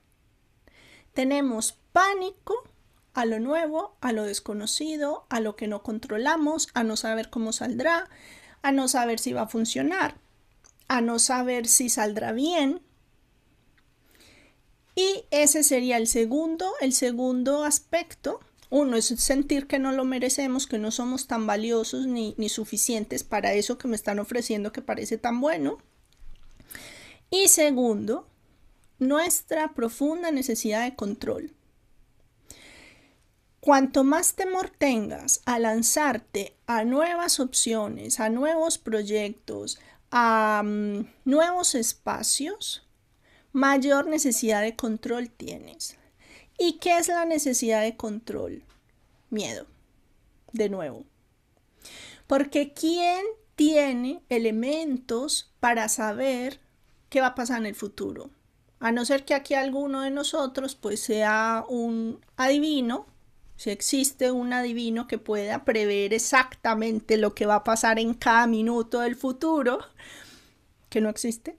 tenemos 1.15 1.79
pánico 1.93 2.69
a 3.15 3.25
lo 3.25 3.41
nuevo, 3.41 3.97
a 4.01 4.13
lo 4.13 4.25
desconocido, 4.25 5.27
a 5.29 5.41
lo 5.41 5.57
que 5.57 5.69
no 5.69 5.83
controlamos, 5.83 6.69
a 6.75 6.85
no 6.85 6.97
saber 6.97 7.29
cómo 7.29 7.53
saldrá, 7.53 8.09
a 8.63 8.73
no 8.73 8.89
saber 8.89 9.19
si 9.19 9.33
va 9.33 9.43
a 9.43 9.49
funcionar, 9.49 10.17
a 10.89 11.01
no 11.01 11.19
saber 11.19 11.67
si 11.67 11.89
saldrá 11.89 12.33
bien. 12.33 12.83
Y 14.95 15.25
ese 15.31 15.63
sería 15.63 15.97
el 15.97 16.07
segundo, 16.07 16.73
el 16.81 16.93
segundo 16.93 17.65
aspecto 17.65 18.41
uno 18.73 18.97
es 18.97 19.05
sentir 19.05 19.67
que 19.67 19.79
no 19.79 19.93
lo 19.93 20.07
merecemos, 20.07 20.67
que 20.67 20.79
no 20.79 20.91
somos 20.91 21.27
tan 21.27 21.47
valiosos 21.47 22.07
ni, 22.07 22.35
suficientes 22.49 23.23
para 23.23 23.53
eso 23.53 23.77
que 23.77 23.87
me 23.87 23.97
están 23.97 24.19
ofreciendo 24.19 24.73
que 24.73 24.81
parece 24.81 25.19
tan 25.19 25.43
bueno. 25.43 25.77
Y 27.29 27.49
segundo, 27.49 28.27
nuestra 28.99 29.75
profunda 29.75 30.31
necesidad 30.31 30.85
de 30.85 30.97
control. 30.97 31.53
Cuanto 33.61 34.05
más 34.05 34.37
temor 34.37 34.71
tengas 34.71 35.43
a 35.45 35.59
lanzarte 35.59 36.57
a 36.67 36.85
nuevas 36.85 37.41
opciones, 37.41 38.21
a 38.21 38.31
nuevos 38.31 38.79
proyectos, 38.79 39.81
a 40.11 40.63
mm, 40.65 41.11
nuevos 41.27 41.75
espacios, 41.75 42.89
mayor 43.53 44.07
necesidad 44.07 44.63
de 44.63 44.77
control 44.77 45.29
tienes. 45.29 45.99
¿Y 46.59 46.75
qué 46.75 46.99
es 46.99 47.09
la 47.09 47.25
necesidad 47.25 47.83
de 47.83 47.97
control? 47.97 48.63
Miedo. 49.31 49.67
De 50.53 50.69
nuevo. 50.69 51.05
Porque 52.27 52.73
¿quién 52.73 53.25
tiene 53.57 54.23
elementos 54.29 55.53
para 55.61 55.89
saber 55.89 56.61
qué 57.09 57.21
va 57.21 57.29
a 57.29 57.35
pasar 57.35 57.59
en 57.59 57.67
el 57.67 57.75
futuro? 57.75 58.31
A 58.81 58.91
no 58.93 59.05
ser 59.05 59.25
que 59.25 59.35
aquí 59.35 59.55
alguno 59.55 60.01
de 60.01 60.11
nosotros 60.11 60.75
pues 60.75 61.01
sea 61.01 61.65
un 61.69 62.21
adivino, 62.37 63.07
si 63.57 63.71
existe 63.71 64.33
un 64.33 64.53
adivino 64.53 65.07
que 65.07 65.19
pueda 65.19 65.65
prever 65.65 66.13
exactamente 66.13 67.17
lo 67.17 67.35
que 67.35 67.47
va 67.47 67.57
a 67.57 67.65
pasar 67.65 68.01
en 68.01 68.15
cada 68.15 68.47
minuto 68.49 69.01
del 69.01 69.15
futuro, 69.15 69.79
que 70.89 71.01
no 71.01 71.09
existe. 71.09 71.57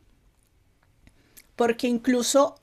Porque 1.55 1.87
incluso 1.87 2.55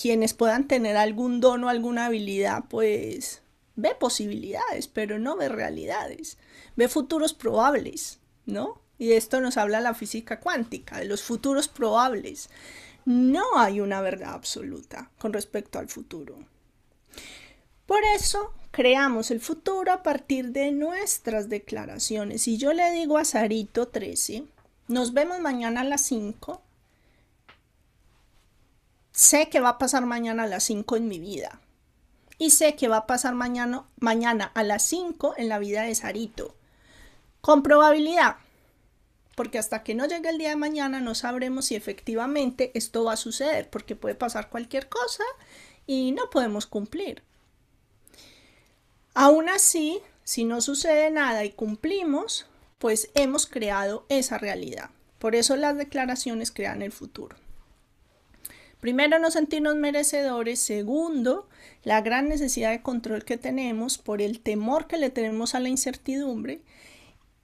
quienes 0.00 0.32
puedan 0.32 0.68
tener 0.68 0.96
algún 0.96 1.40
don 1.40 1.64
o 1.64 1.68
alguna 1.68 2.06
habilidad, 2.06 2.64
pues 2.68 3.42
ve 3.74 3.96
posibilidades, 3.98 4.86
pero 4.86 5.18
no 5.18 5.36
ve 5.36 5.48
realidades, 5.48 6.38
ve 6.76 6.86
futuros 6.86 7.34
probables, 7.34 8.20
¿no? 8.46 8.80
Y 8.96 9.12
esto 9.12 9.40
nos 9.40 9.56
habla 9.56 9.80
la 9.80 9.94
física 9.94 10.38
cuántica, 10.38 10.98
de 10.98 11.06
los 11.06 11.22
futuros 11.22 11.66
probables. 11.66 12.48
No 13.06 13.58
hay 13.58 13.80
una 13.80 14.00
verdad 14.00 14.34
absoluta 14.34 15.10
con 15.18 15.32
respecto 15.32 15.80
al 15.80 15.88
futuro. 15.88 16.38
Por 17.84 18.00
eso 18.14 18.52
creamos 18.70 19.32
el 19.32 19.40
futuro 19.40 19.92
a 19.92 20.04
partir 20.04 20.52
de 20.52 20.70
nuestras 20.70 21.48
declaraciones. 21.48 22.42
Si 22.42 22.56
yo 22.56 22.72
le 22.72 22.92
digo 22.92 23.18
a 23.18 23.24
Sarito 23.24 23.88
13, 23.88 24.44
nos 24.86 25.12
vemos 25.12 25.40
mañana 25.40 25.80
a 25.80 25.84
las 25.84 26.02
5, 26.02 26.62
sé 29.18 29.48
que 29.48 29.58
va 29.58 29.70
a 29.70 29.78
pasar 29.78 30.06
mañana 30.06 30.44
a 30.44 30.46
las 30.46 30.62
5 30.62 30.96
en 30.96 31.08
mi 31.08 31.18
vida. 31.18 31.60
Y 32.38 32.50
sé 32.50 32.76
que 32.76 32.86
va 32.86 32.98
a 32.98 33.06
pasar 33.08 33.34
mañana, 33.34 33.84
mañana 33.98 34.52
a 34.54 34.62
las 34.62 34.84
5 34.84 35.34
en 35.36 35.48
la 35.48 35.58
vida 35.58 35.82
de 35.82 35.94
Sarito. 35.96 36.54
Con 37.40 37.64
probabilidad. 37.64 38.36
Porque 39.34 39.58
hasta 39.58 39.82
que 39.82 39.96
no 39.96 40.06
llegue 40.06 40.28
el 40.28 40.38
día 40.38 40.50
de 40.50 40.56
mañana 40.56 41.00
no 41.00 41.16
sabremos 41.16 41.64
si 41.64 41.74
efectivamente 41.74 42.70
esto 42.74 43.02
va 43.02 43.14
a 43.14 43.16
suceder. 43.16 43.68
Porque 43.70 43.96
puede 43.96 44.14
pasar 44.14 44.50
cualquier 44.50 44.88
cosa 44.88 45.24
y 45.84 46.12
no 46.12 46.30
podemos 46.30 46.66
cumplir. 46.66 47.24
Aún 49.14 49.48
así, 49.48 50.00
si 50.22 50.44
no 50.44 50.60
sucede 50.60 51.10
nada 51.10 51.44
y 51.44 51.50
cumplimos, 51.50 52.46
pues 52.78 53.10
hemos 53.16 53.48
creado 53.48 54.06
esa 54.10 54.38
realidad. 54.38 54.90
Por 55.18 55.34
eso 55.34 55.56
las 55.56 55.76
declaraciones 55.76 56.52
crean 56.52 56.82
el 56.82 56.92
futuro. 56.92 57.36
Primero, 58.80 59.18
no 59.18 59.30
sentirnos 59.30 59.76
merecedores. 59.76 60.60
Segundo, 60.60 61.48
la 61.82 62.00
gran 62.00 62.28
necesidad 62.28 62.70
de 62.70 62.82
control 62.82 63.24
que 63.24 63.36
tenemos 63.36 63.98
por 63.98 64.22
el 64.22 64.40
temor 64.40 64.86
que 64.86 64.98
le 64.98 65.10
tenemos 65.10 65.54
a 65.54 65.60
la 65.60 65.68
incertidumbre. 65.68 66.62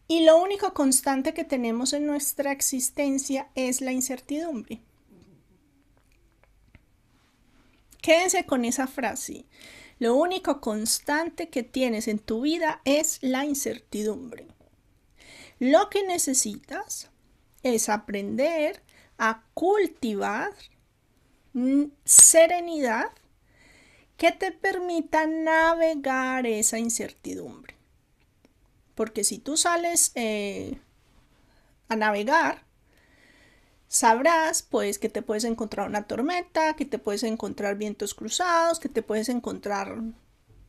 Y 0.07 0.25
lo 0.25 0.41
único 0.41 0.75
constante 0.75 1.35
que 1.35 1.45
tenemos 1.45 1.93
en 1.93 2.07
nuestra 2.07 2.53
existencia 2.53 3.49
es 3.55 3.81
la 3.81 3.93
incertidumbre. 3.93 4.81
Quédense 8.01 8.45
con 8.45 8.65
esa 8.65 8.87
frase. 8.87 9.47
Lo 9.99 10.15
único 10.15 10.61
constante 10.61 11.49
que 11.49 11.63
tienes 11.63 12.07
en 12.07 12.19
tu 12.19 12.43
vida 12.43 12.83
es 12.85 13.19
la 13.23 13.47
incertidumbre. 13.47 14.47
Lo 15.59 15.89
que 15.89 16.07
necesitas 16.07 17.11
es 17.63 17.89
aprender 17.89 18.83
a 19.17 19.45
cultivar 19.55 20.53
serenidad 22.05 23.11
que 24.17 24.33
te 24.33 24.53
permita 24.53 25.27
navegar 25.27 26.47
esa 26.47 26.79
incertidumbre. 26.79 27.75
Porque 28.95 29.25
si 29.25 29.39
tú 29.39 29.57
sales 29.57 30.13
eh, 30.15 30.79
a 31.89 31.97
navegar, 31.97 32.65
sabrás 33.89 34.63
pues 34.63 34.99
que 34.99 35.09
te 35.09 35.23
puedes 35.23 35.45
encontrar 35.45 35.89
una 35.89 36.07
tormenta, 36.07 36.75
que 36.75 36.85
te 36.85 36.99
puedes 36.99 37.23
encontrar 37.23 37.77
vientos 37.77 38.15
cruzados, 38.15 38.79
que 38.79 38.89
te 38.89 39.03
puedes 39.03 39.29
encontrar 39.29 40.01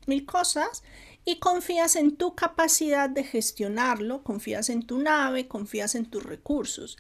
mil 0.08 0.26
cosas 0.26 0.84
y 1.24 1.40
confías 1.40 1.96
en 1.96 2.16
tu 2.16 2.36
capacidad 2.36 3.10
de 3.10 3.24
gestionarlo, 3.24 4.24
confías 4.24 4.70
en 4.70 4.86
tu 4.86 5.00
nave, 5.00 5.48
confías 5.48 5.96
en 5.96 6.06
tus 6.06 6.24
recursos, 6.24 6.98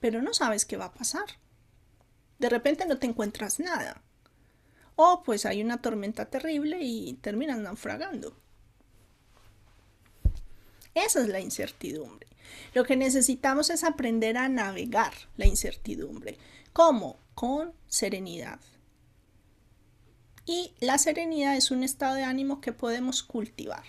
pero 0.00 0.22
no 0.22 0.34
sabes 0.34 0.64
qué 0.64 0.76
va 0.76 0.86
a 0.86 0.94
pasar. 0.94 1.41
De 2.42 2.48
repente 2.48 2.86
no 2.86 2.98
te 2.98 3.06
encuentras 3.06 3.60
nada. 3.60 4.02
O 4.96 5.22
pues 5.22 5.46
hay 5.46 5.62
una 5.62 5.80
tormenta 5.80 6.24
terrible 6.24 6.80
y 6.82 7.12
terminas 7.20 7.60
naufragando. 7.60 8.36
Esa 10.92 11.20
es 11.20 11.28
la 11.28 11.38
incertidumbre. 11.38 12.26
Lo 12.74 12.82
que 12.82 12.96
necesitamos 12.96 13.70
es 13.70 13.84
aprender 13.84 14.36
a 14.36 14.48
navegar 14.48 15.12
la 15.36 15.46
incertidumbre. 15.46 16.36
¿Cómo? 16.72 17.16
Con 17.36 17.74
serenidad. 17.86 18.58
Y 20.44 20.74
la 20.80 20.98
serenidad 20.98 21.56
es 21.56 21.70
un 21.70 21.84
estado 21.84 22.16
de 22.16 22.24
ánimo 22.24 22.60
que 22.60 22.72
podemos 22.72 23.22
cultivar. 23.22 23.84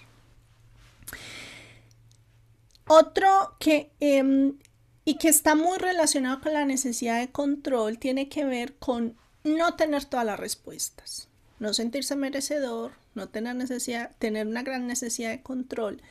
Otro 2.86 3.56
que, 3.60 3.92
em, 4.00 4.60
y 5.06 5.16
que 5.16 5.30
está 5.30 5.56
muy 5.56 5.78
relacionado 5.78 6.42
con 6.42 6.54
la 6.54 6.66
necesidad 6.66 7.20
de 7.20 7.32
control 7.32 8.00
tiene 8.00 8.30
que 8.30 8.46
ver 8.46 8.76
con 8.76 9.18
no 9.44 9.76
tener 9.76 10.06
todas 10.06 10.26
las 10.26 10.40
respuestas, 10.40 11.28
no 11.60 11.74
sentirse 11.74 12.16
merecedor, 12.16 12.94
no 13.16 13.30
tener, 13.30 13.56
necesidad, 13.56 14.12
tener 14.18 14.48
una 14.48 14.64
gran 14.64 14.88
necesidad 14.88 15.32
de 15.32 15.42
control 15.42 16.02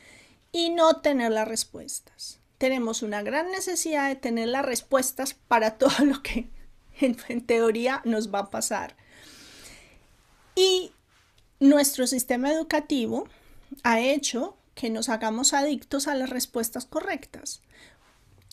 y 0.51 0.69
no 0.69 1.01
tener 1.01 1.31
las 1.31 1.47
respuestas. 1.47 2.39
Tenemos 2.57 3.01
una 3.01 3.23
gran 3.23 3.51
necesidad 3.51 4.07
de 4.07 4.15
tener 4.15 4.47
las 4.47 4.65
respuestas 4.65 5.33
para 5.33 5.71
todo 5.77 6.05
lo 6.05 6.21
que 6.21 6.49
en, 7.01 7.41
teoría 7.45 8.01
nos 8.05 8.33
va 8.33 8.39
a 8.39 8.51
pasar. 8.51 8.95
Y 10.55 10.91
nuestro 11.59 12.07
sistema 12.07 12.51
educativo 12.51 13.27
ha 13.83 13.99
hecho 13.99 14.55
que 14.75 14.89
nos 14.89 15.09
hagamos 15.09 15.53
adictos 15.53 16.07
a 16.07 16.15
las 16.15 16.29
respuestas 16.29 16.85
correctas. 16.85 17.61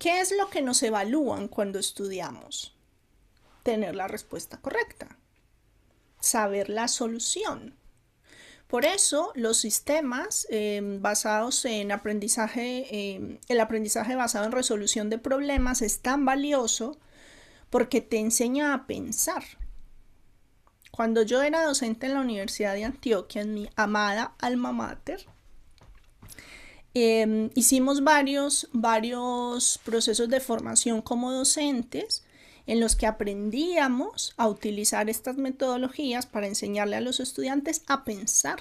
¿Qué 0.00 0.22
es 0.22 0.32
lo 0.32 0.48
que 0.48 0.62
nos 0.62 0.82
evalúan 0.82 1.46
cuando 1.46 1.78
estudiamos? 1.78 2.74
Tener 3.62 3.94
la 3.94 4.08
respuesta 4.08 4.56
correcta, 4.56 5.18
saber 6.18 6.70
la 6.70 6.88
solución. 6.88 7.76
Por 8.66 8.86
eso 8.86 9.30
los 9.34 9.58
sistemas 9.58 10.46
em, 10.48 11.02
basados 11.02 11.62
en 11.66 11.92
aprendizaje, 11.92 12.86
em, 12.88 13.40
el 13.48 13.60
aprendizaje 13.60 14.14
basado 14.14 14.46
en 14.46 14.52
resolución 14.52 15.10
de 15.10 15.18
problemas 15.18 15.82
es 15.82 16.00
tan 16.00 16.24
valioso 16.24 16.98
porque 17.68 18.00
te 18.00 18.20
enseña 18.20 18.72
a 18.72 18.86
pensar. 18.86 19.44
Cuando 20.90 21.24
yo 21.24 21.42
era 21.42 21.62
docente 21.62 22.06
en 22.06 22.14
la 22.14 22.22
Universidad 22.22 22.72
de 22.72 22.86
Antioquia, 22.86 23.42
en 23.42 23.52
mi 23.52 23.68
amada 23.76 24.32
alma 24.38 24.72
mater, 24.72 25.26
em, 26.94 27.50
hicimos 27.55 28.03
varios, 28.03 28.68
varios 28.72 29.79
procesos 29.85 30.29
de 30.29 30.40
formación 30.40 31.03
como 31.03 31.33
docentes 31.33 32.24
en 32.66 32.81
los 32.81 32.96
que 32.96 33.07
aprendíamos 33.07 34.35
a 34.37 34.48
utilizar 34.48 35.11
estas 35.11 35.37
metodologías 35.37 36.26
para 36.26 36.46
enseñarle 36.46 36.96
a 36.96 37.00
los 37.00 37.20
estudiantes 37.20 37.83
a 37.87 38.05
pensar, 38.05 38.61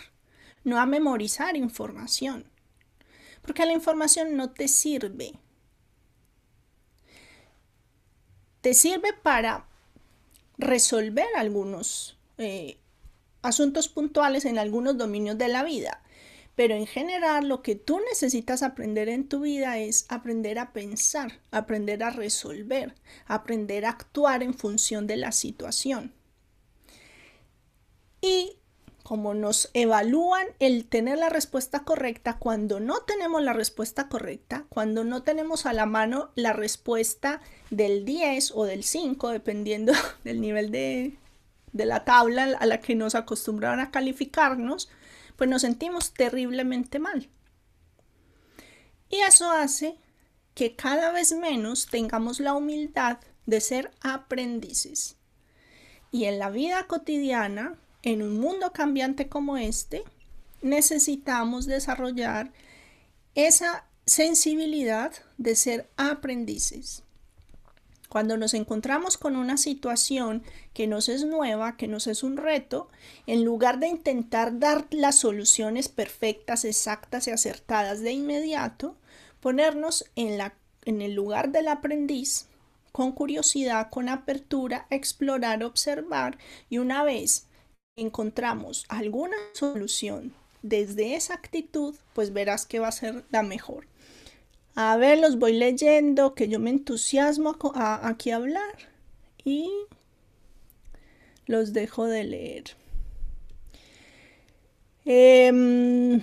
no 0.63 0.79
a 0.79 0.85
memorizar 0.85 1.55
información. 1.55 2.45
Porque 3.41 3.65
la 3.65 3.73
información 3.73 4.35
no 4.35 4.51
te 4.51 4.67
sirve. 4.67 5.33
Te 8.61 8.73
sirve 8.73 9.13
para 9.13 9.65
resolver 10.57 11.27
algunos 11.37 12.17
eh, 12.37 12.77
asuntos 13.41 13.87
puntuales 13.87 14.45
en 14.45 14.59
algunos 14.59 14.97
dominios 14.97 15.37
de 15.37 15.47
la 15.47 15.63
vida, 15.63 16.01
pero 16.59 16.75
en 16.75 16.87
general 16.87 17.47
lo 17.47 17.61
que 17.61 17.75
tú 17.75 18.01
necesitas 18.09 18.63
aprender 18.63 19.07
en 19.07 19.29
tu 19.29 19.39
vida 19.39 19.77
es 19.77 20.05
aprender 20.09 20.59
a 20.59 20.73
pensar, 20.73 21.39
aprender 21.51 22.03
a 22.03 22.09
resolver, 22.09 22.95
aprender 23.27 23.85
a 23.85 23.91
actuar 23.91 24.43
en 24.43 24.53
función 24.53 25.07
de 25.07 25.15
la 25.15 25.31
situación. 25.31 26.11
Y 28.19 28.57
como 29.03 29.33
nos 29.35 29.69
evalúan 29.73 30.47
el 30.59 30.85
tener 30.89 31.17
la 31.17 31.29
respuesta 31.29 31.85
correcta, 31.85 32.39
cuando 32.39 32.81
no 32.81 33.03
tenemos 33.03 33.41
la 33.41 33.53
respuesta 33.53 34.09
correcta, 34.09 34.65
cuando 34.67 35.05
no 35.05 35.23
tenemos 35.23 35.65
a 35.65 35.71
la 35.71 35.85
mano 35.85 36.31
la 36.35 36.51
respuesta 36.51 37.39
del 37.69 38.03
10 38.03 38.51
o 38.53 38.65
del 38.65 38.83
5, 38.83 39.29
dependiendo 39.29 39.93
del 40.25 40.41
nivel 40.41 40.71
de, 40.71 41.15
de 41.71 41.85
la 41.85 42.03
tabla 42.03 42.57
a 42.59 42.65
la 42.65 42.81
que 42.81 42.95
nos 42.95 43.15
acostumbraron 43.15 43.79
a 43.79 43.91
calificarnos, 43.91 44.89
pues 45.39 45.49
nos 45.49 45.61
sentimos 45.61 46.13
terriblemente 46.13 46.99
mal. 46.99 47.29
Y 49.09 49.21
eso 49.21 49.49
hace 49.49 49.95
que 50.53 50.75
cada 50.75 51.13
vez 51.13 51.31
menos 51.31 51.87
tengamos 51.87 52.41
la 52.41 52.53
humildad 52.53 53.19
de 53.45 53.61
ser 53.61 53.91
aprendices. 54.01 55.15
Y 56.11 56.25
en 56.25 56.39
la 56.39 56.49
vida 56.49 56.85
cotidiana, 56.87 57.77
en 58.03 58.21
un 58.21 58.37
mundo 58.37 58.73
cambiante 58.73 59.29
como 59.29 59.55
este, 59.55 60.03
necesitamos 60.61 61.65
desarrollar 61.65 62.51
esa 63.33 63.85
sensibilidad 64.05 65.13
de 65.37 65.55
ser 65.55 65.89
aprendices. 65.95 67.03
Cuando 68.09 68.37
nos 68.37 68.55
encontramos 68.55 69.17
con 69.17 69.35
una 69.35 69.55
situación 69.55 70.43
que 70.73 70.87
nos 70.87 71.09
es 71.09 71.25
nueva, 71.25 71.77
que 71.77 71.87
nos 71.87 72.07
es 72.07 72.23
un 72.23 72.37
reto, 72.37 72.89
en 73.27 73.45
lugar 73.45 73.79
de 73.79 73.87
intentar 73.87 74.59
dar 74.59 74.87
las 74.89 75.15
soluciones 75.15 75.89
perfectas, 75.89 76.65
exactas 76.65 77.27
y 77.27 77.31
acertadas 77.31 78.01
de 78.01 78.11
inmediato, 78.11 78.95
ponernos 79.39 80.05
en, 80.15 80.41
en 80.85 81.01
el 81.01 81.13
lugar 81.13 81.51
del 81.51 81.67
aprendiz, 81.67 82.47
con 82.91 83.11
curiosidad, 83.11 83.89
con 83.91 84.09
apertura, 84.09 84.87
explorar, 84.89 85.63
observar 85.63 86.39
y 86.69 86.79
una 86.79 87.03
vez 87.03 87.47
encontramos 87.95 88.85
alguna 88.89 89.37
solución 89.53 90.33
desde 90.61 91.15
esa 91.15 91.35
actitud, 91.35 91.95
pues 92.13 92.33
verás 92.33 92.65
que 92.65 92.79
va 92.79 92.87
a 92.87 92.91
ser 92.91 93.23
la 93.29 93.43
mejor. 93.43 93.88
A 94.81 94.95
ver, 94.95 95.19
los 95.19 95.37
voy 95.37 95.51
leyendo, 95.51 96.35
que 96.35 96.47
yo 96.47 96.57
me 96.57 96.69
entusiasmo 96.69 97.57
a, 97.75 98.07
aquí 98.07 98.31
a 98.31 98.37
hablar 98.37 98.77
y 99.43 99.69
los 101.47 101.73
dejo 101.73 102.05
de 102.05 102.23
leer. 102.23 102.63
Em, 105.03 106.21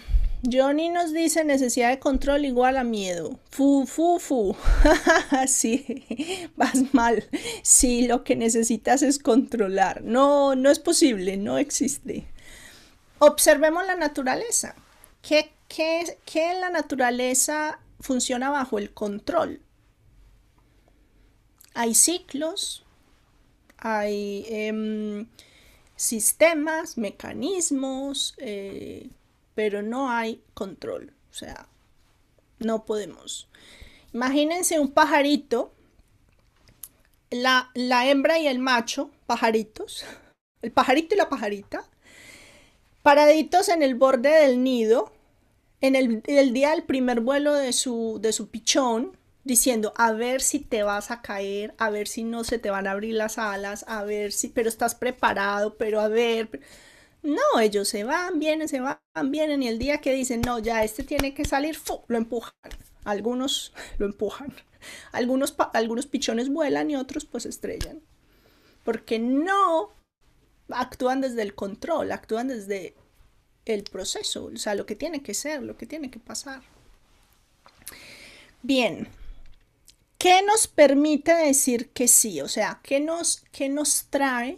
Johnny 0.51 0.89
nos 0.89 1.13
dice 1.13 1.45
necesidad 1.45 1.91
de 1.91 1.99
control 1.99 2.47
igual 2.47 2.79
a 2.79 2.83
miedo. 2.83 3.39
Fu, 3.51 3.85
fu, 3.85 4.19
fu. 4.19 4.57
sí, 5.47 6.49
vas 6.57 6.95
mal. 6.95 7.29
Sí, 7.61 8.07
lo 8.07 8.25
que 8.25 8.37
necesitas 8.37 9.03
es 9.03 9.19
controlar. 9.19 10.01
No, 10.03 10.55
no 10.55 10.71
es 10.71 10.79
posible, 10.79 11.37
no 11.37 11.59
existe. 11.59 12.25
Observemos 13.19 13.87
la 13.87 13.97
naturaleza. 13.97 14.75
¿Qué, 15.21 15.51
qué, 15.69 16.17
qué 16.25 16.53
en 16.53 16.63
la 16.63 16.71
naturaleza 16.71 17.81
funciona 18.07 18.51
bajo 18.51 18.79
el 18.79 18.93
control? 18.95 19.61
Hay 21.75 21.95
ciclos, 21.95 22.85
hay 23.77 24.47
em, 24.49 25.27
sistemas, 25.97 26.97
mecanismos, 26.97 28.35
eh, 28.39 29.11
pero 29.55 29.83
no 29.83 30.11
hay 30.11 30.43
control. 30.55 31.13
O 31.31 31.35
sea, 31.35 31.69
no 32.59 32.85
podemos. 32.85 33.49
Imagínense 34.15 34.79
un 34.81 34.93
pajarito, 34.93 35.75
la, 37.31 37.71
la 37.75 38.09
hembra 38.09 38.39
y 38.39 38.47
el 38.47 38.61
macho, 38.61 39.11
pajaritos, 39.27 40.05
el 40.63 40.71
pajarito 40.71 41.15
y 41.15 41.19
la 41.19 41.29
pajarita, 41.29 41.85
paraditos 43.03 43.69
en 43.69 43.83
el 43.83 43.97
borde 43.97 44.31
del 44.31 44.63
nido, 44.63 45.13
en 45.81 45.95
el, 45.95 46.53
día 46.53 46.71
del 46.71 46.85
primer 46.85 47.21
vuelo 47.21 47.55
de 47.55 47.73
su, 47.73 48.19
de 48.21 48.33
su 48.33 48.49
pichón, 48.49 49.17
diciendo 49.45 49.93
a 49.97 50.13
ver 50.13 50.41
si 50.41 50.59
te 50.59 50.83
vas 50.83 51.11
a 51.11 51.23
caer, 51.23 51.75
a 51.79 51.91
ver 51.91 52.09
si 52.09 52.25
no 52.25 52.45
se 52.45 52.59
te 52.59 52.71
van 52.71 52.87
a 52.87 52.93
abrir 52.93 53.15
las 53.15 53.39
alas, 53.39 53.85
a 53.89 54.03
ver 54.03 54.33
si, 54.33 54.49
pero 54.49 54.69
estás 54.69 54.95
preparado, 54.95 55.77
pero 55.77 56.01
a 56.01 56.09
ver. 56.09 56.61
No, 57.23 57.61
ellos 57.61 57.89
se 57.89 58.05
van, 58.05 58.39
vienen, 58.39 58.69
se 58.69 58.81
van, 58.81 58.99
vienen 59.25 59.63
y 59.63 59.69
el 59.69 59.79
día 59.79 60.01
que 60.01 60.13
dicen, 60.13 60.43
no, 60.43 60.59
ya 60.61 60.85
este 60.85 61.03
tiene 61.03 61.35
que 61.35 61.45
salir, 61.45 61.77
lo 62.09 62.17
empujan. 62.17 62.53
Algunos 63.05 63.73
lo 63.99 64.07
empujan. 64.07 64.55
Algunos, 65.13 65.57
algunos 65.73 66.07
pichones 66.07 66.49
vuelan 66.49 66.91
y 66.91 66.97
otros 66.97 67.25
pues 67.25 67.47
estrellan. 67.47 68.01
Porque 68.85 69.19
no 69.19 69.91
actúan 70.71 71.21
desde 71.21 71.43
el 71.43 71.55
control, 71.55 72.13
actúan 72.13 72.49
desde 72.49 72.95
el 73.67 73.85
proceso, 73.85 74.47
o 74.47 74.57
sea, 74.57 74.75
lo 74.75 74.87
que 74.87 74.97
tiene 74.97 75.23
que 75.23 75.35
ser, 75.35 75.63
lo 75.63 75.77
que 75.77 75.87
tiene 75.87 76.11
que 76.11 76.19
pasar. 76.19 76.63
Bien, 78.63 79.09
¿qué 80.19 80.43
nos 80.43 80.67
permite 80.67 81.35
decir 81.35 81.91
que 81.91 82.09
sí? 82.09 82.41
O 82.41 82.49
sea, 82.49 82.81
¿qué 82.83 83.01
nos, 83.01 83.45
qué 83.53 83.69
nos 83.69 84.07
trae 84.09 84.57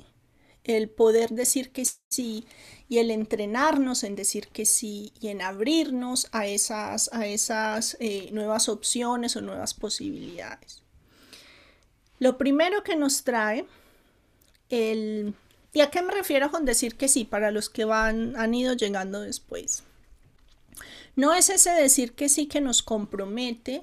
el 0.69 0.91
poder 0.91 1.31
decir 1.31 1.73
que 1.73 1.85
sí 2.11 2.47
y 2.89 2.99
el 2.99 3.11
entrenarnos 3.11 4.05
en 4.05 4.15
decir 4.15 4.49
que 4.49 4.67
sí 4.67 5.13
y 5.21 5.29
en 5.29 5.43
abrirnos 5.43 6.29
a 6.33 6.47
esas, 6.47 7.11
a 7.13 7.27
esas 7.27 7.97
eh, 8.01 8.29
nuevas 8.33 8.69
opciones 8.69 9.37
o 9.37 9.41
nuevas 9.41 9.75
posibilidades. 9.75 10.83
Lo 12.19 12.39
primero 12.39 12.83
que 12.83 12.97
nos 12.97 13.25
trae 13.25 13.67
el... 14.69 15.35
¿Y 15.73 15.81
a 15.81 15.91
qué 15.91 16.03
me 16.03 16.13
refiero 16.13 16.51
con 16.51 16.65
decir 16.65 16.97
que 16.97 17.09
sí 17.09 17.25
para 17.25 17.51
los 17.51 17.69
que 17.69 17.85
van, 17.85 18.35
han 18.37 18.55
ido 18.55 18.75
llegando 18.75 19.21
después? 19.21 19.85
No 21.17 21.35
es 21.35 21.51
ese 21.51 21.71
decir 21.71 22.13
que 22.13 22.29
sí 22.29 22.47
que 22.47 22.61
nos 22.61 22.83
compromete 22.83 23.83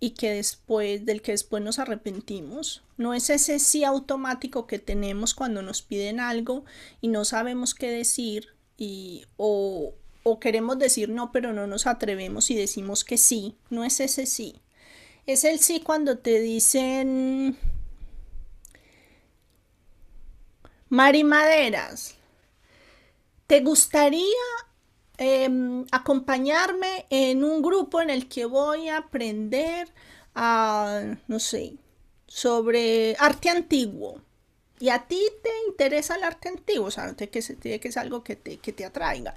y 0.00 0.10
que 0.10 0.30
después 0.30 1.04
del 1.04 1.22
que 1.22 1.32
después 1.32 1.62
nos 1.62 1.78
arrepentimos. 1.78 2.82
No 2.96 3.14
es 3.14 3.30
ese 3.30 3.58
sí 3.58 3.84
automático 3.84 4.66
que 4.66 4.78
tenemos 4.78 5.34
cuando 5.34 5.62
nos 5.62 5.82
piden 5.82 6.20
algo 6.20 6.64
y 7.00 7.08
no 7.08 7.24
sabemos 7.24 7.74
qué 7.74 7.90
decir 7.90 8.48
y 8.76 9.24
o, 9.36 9.94
o 10.22 10.40
queremos 10.40 10.78
decir 10.78 11.08
no, 11.08 11.32
pero 11.32 11.52
no 11.52 11.66
nos 11.66 11.86
atrevemos 11.86 12.50
y 12.50 12.54
decimos 12.54 13.04
que 13.04 13.18
sí. 13.18 13.56
No 13.70 13.84
es 13.84 14.00
ese 14.00 14.26
sí. 14.26 14.60
Es 15.26 15.44
el 15.44 15.58
sí 15.58 15.80
cuando 15.80 16.18
te 16.18 16.40
dicen 16.40 17.56
Mari 20.90 21.24
Maderas, 21.24 22.14
¿te 23.46 23.60
gustaría 23.60 24.24
Em, 25.20 25.84
acompañarme 25.90 27.06
en 27.10 27.42
un 27.42 27.60
grupo 27.60 28.00
en 28.00 28.08
el 28.08 28.28
que 28.28 28.44
voy 28.44 28.88
a 28.88 28.98
aprender 28.98 29.88
a, 30.32 31.16
no 31.26 31.40
sé, 31.40 31.74
sobre 32.28 33.16
arte 33.18 33.50
antiguo. 33.50 34.22
Y 34.78 34.90
a 34.90 35.08
ti 35.08 35.20
te 35.42 35.50
interesa 35.66 36.14
el 36.14 36.22
arte 36.22 36.48
antiguo, 36.48 36.86
o 36.86 36.90
sea, 36.92 37.14
que, 37.16 37.28
que 37.30 37.80
es 37.82 37.96
algo 37.96 38.22
que 38.22 38.36
te, 38.36 38.58
que 38.58 38.72
te 38.72 38.84
atraiga. 38.84 39.34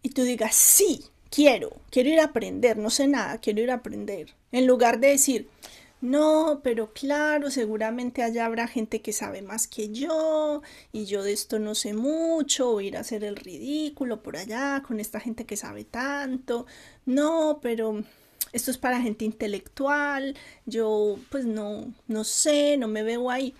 Y 0.00 0.10
tú 0.10 0.22
digas, 0.22 0.54
sí, 0.54 1.04
quiero, 1.30 1.70
quiero 1.90 2.08
ir 2.08 2.20
a 2.20 2.24
aprender, 2.24 2.78
no 2.78 2.88
sé 2.88 3.08
nada, 3.08 3.38
quiero 3.38 3.60
ir 3.60 3.70
a 3.70 3.74
aprender. 3.74 4.34
En 4.50 4.66
lugar 4.66 4.98
de 4.98 5.08
decir, 5.08 5.50
no, 6.00 6.60
pero 6.62 6.92
claro, 6.92 7.50
seguramente 7.50 8.22
allá 8.22 8.46
habrá 8.46 8.68
gente 8.68 9.00
que 9.02 9.12
sabe 9.12 9.42
más 9.42 9.66
que 9.66 9.88
yo 9.90 10.62
y 10.92 11.06
yo 11.06 11.22
de 11.22 11.32
esto 11.32 11.58
no 11.58 11.74
sé 11.74 11.94
mucho, 11.94 12.78
a 12.78 12.82
ir 12.82 12.96
a 12.96 13.00
hacer 13.00 13.24
el 13.24 13.36
ridículo 13.36 14.22
por 14.22 14.36
allá 14.36 14.82
con 14.86 15.00
esta 15.00 15.20
gente 15.20 15.46
que 15.46 15.56
sabe 15.56 15.84
tanto. 15.84 16.66
No, 17.06 17.60
pero 17.62 18.04
esto 18.52 18.70
es 18.70 18.78
para 18.78 19.00
gente 19.00 19.24
intelectual, 19.24 20.36
yo 20.66 21.18
pues 21.30 21.46
no, 21.46 21.92
no 22.08 22.24
sé, 22.24 22.76
no 22.76 22.88
me 22.88 23.02
veo 23.02 23.30
ahí. 23.30 23.54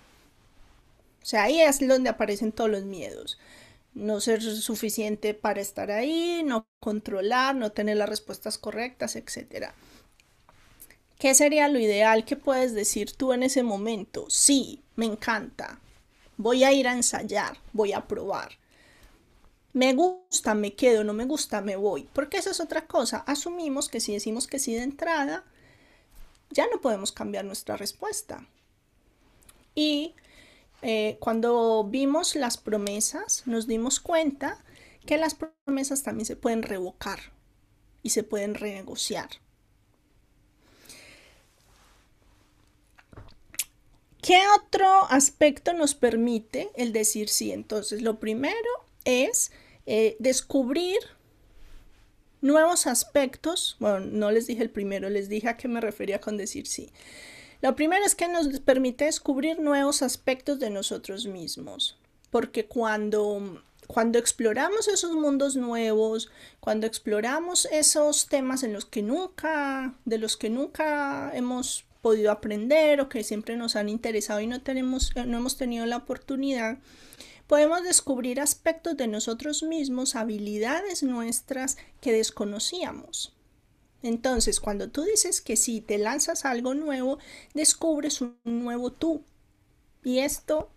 O 1.23 1.27
sea, 1.27 1.45
ahí 1.45 1.61
es 1.61 1.87
donde 1.87 2.09
aparecen 2.11 2.53
todos 2.53 2.71
los 2.71 2.85
miedos. 2.85 3.39
No 3.95 4.21
ser 4.21 4.43
suficiente 4.43 5.35
para 5.35 5.61
estar 5.63 5.91
ahí, 5.91 6.43
no 6.45 6.69
controlar, 6.81 7.57
no 7.57 7.73
tener 7.73 7.97
las 7.99 8.09
respuestas 8.11 8.59
correctas, 8.59 9.17
etcétera. 9.17 9.75
¿Qué 11.19 11.35
sería 11.35 11.69
lo 11.69 11.79
ideal 11.79 12.25
que 12.25 12.37
puedes 12.37 12.75
decir 12.75 13.13
tú 13.13 13.33
en 13.33 13.43
ese 13.43 13.63
momento? 13.63 14.27
Sí, 14.29 14.83
me 14.97 15.07
encanta. 15.07 15.81
Voy 16.37 16.65
a 16.65 16.73
ir 16.73 16.87
a 16.89 16.93
ensayar, 16.93 17.57
voy 17.73 17.93
a 17.93 18.07
probar. 18.07 18.51
Me 19.73 19.95
gusta, 19.95 20.55
me 20.55 20.75
quedo, 20.75 21.05
no 21.05 21.13
me 21.15 21.25
gusta, 21.25 21.61
me 21.63 21.77
voy. 21.77 22.09
Porque 22.13 22.39
esa 22.39 22.51
es 22.51 22.61
otra 22.61 22.87
cosa. 22.87 23.19
Asumimos 23.27 23.89
que 23.89 24.01
si 24.01 24.13
decimos 24.13 24.47
que 24.47 24.59
sí 24.59 24.75
de 24.75 24.83
entrada, 24.83 25.45
ya 26.51 26.67
no 26.73 26.81
podemos 26.81 27.13
cambiar 27.13 27.45
nuestra 27.45 27.77
respuesta. 27.77 28.47
Y 29.75 30.15
eh, 30.83 31.17
cuando 31.21 31.85
vimos 31.85 32.35
las 32.37 32.59
promesas, 32.59 33.43
nos 33.47 33.67
dimos 33.67 34.01
cuenta 34.01 34.63
que 35.07 35.17
las 35.17 35.35
promesas 35.35 36.03
también 36.03 36.27
se 36.27 36.37
pueden 36.37 36.63
revocar 36.63 37.19
y 38.03 38.11
se 38.11 38.23
pueden 38.23 38.55
renegociar. 38.55 39.29
¿Qué 44.27 44.43
otro 44.59 45.05
aspecto 45.09 45.73
nos 45.73 45.95
permite 45.95 46.69
el 46.75 46.93
decir 46.93 47.29
sí? 47.29 47.53
Entonces, 47.53 48.03
lo 48.03 48.19
primero 48.19 48.57
es 49.05 49.53
eh, 49.87 50.17
descubrir 50.19 50.99
nuevos 52.41 52.89
aspectos. 52.89 53.77
Bueno, 53.79 54.01
no 54.01 54.33
les 54.33 54.49
dije 54.49 54.65
el 54.65 54.71
primero, 54.71 55.09
les 55.11 55.29
dije 55.29 55.49
a 55.49 55.57
qué 55.57 55.69
me 55.69 55.81
refería 55.81 56.21
con 56.21 56.37
decir 56.37 56.67
sí. 56.67 56.91
Lo 57.63 57.77
primero 57.77 58.05
es 58.05 58.17
que 58.17 58.27
nos 58.27 58.49
permite 58.59 59.05
descubrir 59.05 59.61
nuevos 59.61 60.03
aspectos 60.03 60.59
de 60.59 60.71
nosotros 60.71 61.27
mismos, 61.27 61.97
porque 62.33 62.67
cuando 62.67 63.63
cuando 63.87 64.19
exploramos 64.19 64.89
esos 64.89 65.13
mundos 65.13 65.55
nuevos, 65.55 66.33
cuando 66.59 66.89
exploramos 66.89 67.67
esos 67.67 68.27
temas 68.27 68.65
en 68.65 68.73
los 68.73 68.87
que 68.87 69.03
nunca, 69.03 69.95
de 70.05 70.19
los 70.19 70.37
que 70.37 70.51
nunca 70.51 71.31
hemos 71.33 71.86
podido 72.07 72.31
aprender 72.31 73.01
o 73.01 73.09
que 73.09 73.25
siempre 73.25 73.57
nos 73.57 73.75
han 73.75 73.89
interesado 73.89 74.41
y 74.41 74.47
no, 74.47 74.63
tenemos, 74.63 75.11
eh, 75.17 75.27
no 75.27 75.39
hemos 75.39 75.57
tenido 75.57 75.87
la 75.87 75.97
oportunidad, 75.97 76.79
podemos 77.49 77.83
descubrir 77.83 78.41
aspectos 78.41 78.97
de 78.97 79.09
nosotros 79.09 79.65
mismos, 79.65 80.15
habilidades 80.15 81.03
nuestras 81.03 81.77
que 82.01 82.13
desconocíamos. 82.13 83.35
Entonces, 84.05 84.61
cuando 84.61 84.89
tú 84.89 85.03
dices 85.03 85.41
que 85.41 85.57
si 85.57 85.81
te 85.81 85.99
lanzas 85.99 86.45
algo 86.45 86.75
nuevo, 86.75 87.19
descubres 87.55 88.21
un 88.21 88.37
nuevo 88.45 88.93
tú. 88.93 89.25
Y 90.05 90.21
esto 90.21 90.71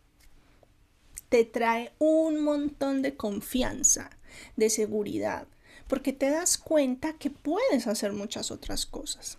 te 1.29 1.45
trae 1.45 1.93
un 1.99 2.43
montón 2.43 3.03
de 3.03 3.15
confianza, 3.15 4.09
de 4.55 4.71
seguridad, 4.71 5.45
porque 5.87 6.11
te 6.11 6.31
das 6.31 6.57
cuenta 6.57 7.19
que 7.19 7.29
puedes 7.29 7.85
hacer 7.85 8.13
muchas 8.13 8.49
otras 8.49 8.87
cosas. 8.87 9.37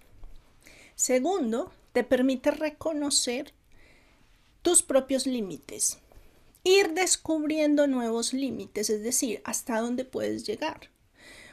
Segundo, 0.94 1.72
te 1.92 2.04
permite 2.04 2.50
reconocer 2.50 3.52
tus 4.62 4.82
propios 4.82 5.26
límites, 5.26 5.98
ir 6.64 6.92
descubriendo 6.94 7.86
nuevos 7.86 8.32
límites, 8.32 8.90
es 8.90 9.02
decir, 9.02 9.40
hasta 9.44 9.80
dónde 9.80 10.04
puedes 10.04 10.46
llegar. 10.46 10.90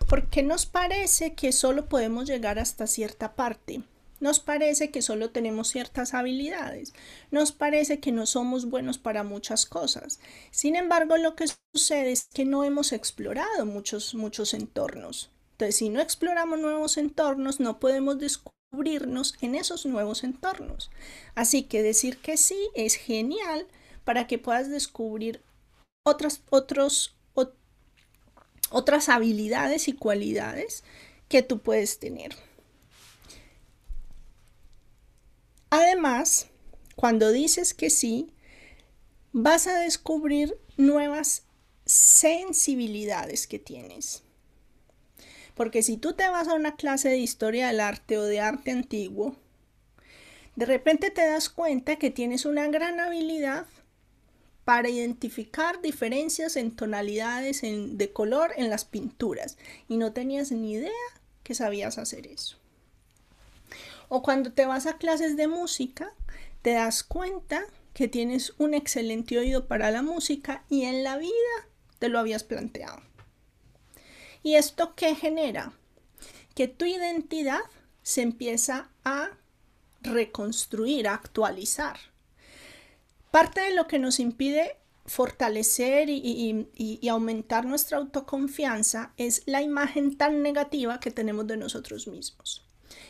Porque 0.08 0.44
nos 0.44 0.66
parece 0.66 1.34
que 1.34 1.52
solo 1.52 1.88
podemos 1.90 2.28
llegar 2.28 2.60
hasta 2.60 2.88
cierta 2.88 3.36
parte 3.36 3.84
Nos 4.20 4.40
parece 4.40 4.90
que 4.90 5.02
solo 5.04 5.30
tenemos 5.30 5.68
ciertas 5.68 6.14
habilidades, 6.16 6.94
nos 7.30 7.52
parece 7.52 8.00
que 8.00 8.12
no 8.12 8.26
somos 8.26 8.66
buenos 8.66 8.98
para 8.98 9.24
muchas 9.24 9.66
cosas. 9.68 10.20
Sin 10.50 10.76
embargo, 10.76 11.18
lo 11.18 11.36
que 11.36 11.46
sucede 11.76 12.12
es 12.14 12.26
que 12.34 12.44
no 12.44 12.64
hemos 12.64 12.94
explorado 12.94 13.66
muchos, 13.66 14.16
muchos 14.16 14.56
entornos. 14.56 15.30
Entonces, 15.52 15.76
si 15.76 15.90
no 15.90 16.02
exploramos 16.02 16.60
nuevos 16.60 16.98
entornos, 16.98 17.60
no 17.60 17.80
podemos 17.80 18.18
descubrirnos 18.72 19.36
en 19.42 19.56
esos 19.56 19.86
nuevos 19.86 20.24
entornos. 20.24 20.90
Así 21.36 21.64
que 21.64 21.82
decir 21.82 22.18
que 22.18 22.38
sí 22.38 22.70
es 22.76 22.96
genial 22.96 23.68
para 24.04 24.28
que 24.28 24.38
puedas 24.38 24.70
descubrir 24.70 25.42
otras, 26.04 26.42
otros, 26.50 27.16
otras 28.70 29.10
habilidades 29.10 29.88
y 29.88 29.94
cualidades 29.94 30.84
que 31.30 31.42
tú 31.42 31.60
puedes 31.60 32.00
tener. 32.00 32.36
Además, 35.70 36.48
cuando 36.96 37.32
dices 37.32 37.74
que 37.74 37.90
sí, 37.90 38.32
vas 39.34 39.68
a 39.68 39.80
descubrir 39.80 40.58
nuevas 40.78 41.44
sensibilidades 41.86 43.48
que 43.48 43.60
tienes. 43.60 44.24
Porque 45.58 45.82
si 45.82 45.98
tú 45.98 46.14
te 46.14 46.30
vas 46.30 46.48
a 46.48 46.54
una 46.54 46.76
clase 46.76 47.10
de 47.10 47.18
historia 47.18 47.68
del 47.68 47.80
arte 47.80 48.18
o 48.18 48.24
de 48.24 48.40
arte 48.40 48.72
antiguo, 48.72 49.36
de 50.56 50.66
repente 50.66 51.12
te 51.12 51.26
das 51.26 51.50
cuenta 51.50 51.98
que 51.98 52.12
tienes 52.12 52.46
una 52.46 52.68
gran 52.68 53.00
habilidad 53.00 53.66
para 54.64 54.90
identificar 54.90 55.82
diferencias 55.82 56.58
en 56.58 56.76
tonalidades 56.76 57.62
de 57.62 58.12
color 58.14 58.52
en 58.58 58.70
las 58.70 58.86
pinturas 58.86 59.58
y 59.88 59.98
no 59.98 60.14
tenías 60.14 60.52
ni 60.52 60.74
idea 60.74 60.92
que 61.44 61.56
sabías 61.56 61.98
hacer 61.98 62.28
eso. 62.28 62.58
O 64.10 64.22
cuando 64.22 64.52
te 64.52 64.66
vas 64.66 64.86
a 64.86 64.98
clases 64.98 65.38
de 65.38 65.48
música, 65.48 66.14
te 66.62 66.72
das 66.72 67.04
cuenta 67.04 67.66
que 67.94 68.08
tienes 68.08 68.54
un 68.58 68.74
excelente 68.74 69.38
oído 69.40 69.68
para 69.68 69.90
la 69.90 70.02
música 70.02 70.64
y 70.70 70.84
en 70.84 71.04
la 71.04 71.18
vida 71.18 71.32
te 72.00 72.10
lo 72.10 72.20
habías 72.20 72.44
planteado. 72.44 73.02
¿Y 74.44 74.56
esto 74.56 74.96
qué 74.96 75.16
genera? 75.16 75.74
Que 76.56 76.68
tu 76.68 76.86
identidad 76.86 77.62
se 78.04 78.22
empieza 78.22 78.90
a 79.04 79.30
reconstruir, 80.02 81.08
a 81.08 81.16
actualizar. 81.16 81.98
Parte 83.32 83.62
de 83.62 83.76
lo 83.76 83.88
que 83.88 84.00
nos 84.00 84.20
impide 84.20 84.78
fortalecer 85.06 86.10
y, 86.10 87.08
aumentar 87.10 87.66
nuestra 87.66 87.98
autoconfianza 87.98 89.14
es 89.18 89.44
la 89.46 89.62
imagen 89.62 90.18
tan 90.18 90.42
negativa 90.42 91.00
que 91.00 91.12
tenemos 91.12 91.48
de 91.48 91.58
nosotros 91.58 92.08
mismos. 92.08 92.68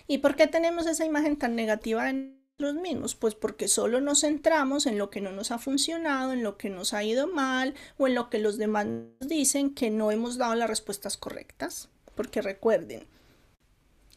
¿Y 0.07 0.19
por 0.19 0.35
qué 0.35 0.47
tenemos 0.47 0.85
esa 0.87 1.05
imagen 1.05 1.37
tan 1.37 1.55
negativa 1.55 2.05
de 2.05 2.36
mismos? 2.59 3.13
Pues 3.13 3.35
porque 3.35 3.67
solo 3.67 4.01
nos 4.01 4.21
centramos 4.21 4.87
en 4.87 4.97
lo 4.97 5.11
que 5.11 5.21
no 5.21 5.31
nos 5.31 5.51
ha 5.51 5.59
funcionado, 5.59 6.33
en 6.33 6.41
lo 6.41 6.57
que 6.57 6.69
nos 6.69 6.93
ha 6.93 7.03
ido 7.03 7.27
mal 7.27 7.75
o 7.97 8.07
en 8.07 8.15
lo 8.15 8.29
que 8.31 8.39
los 8.39 8.57
demás 8.57 8.87
nos 8.87 9.29
dicen 9.29 9.75
que 9.75 9.91
no 9.91 10.11
hemos 10.11 10.37
dado 10.37 10.55
las 10.55 10.69
respuestas 10.69 11.17
correctas. 11.17 11.89
Porque 12.15 12.41
recuerden, 12.41 13.05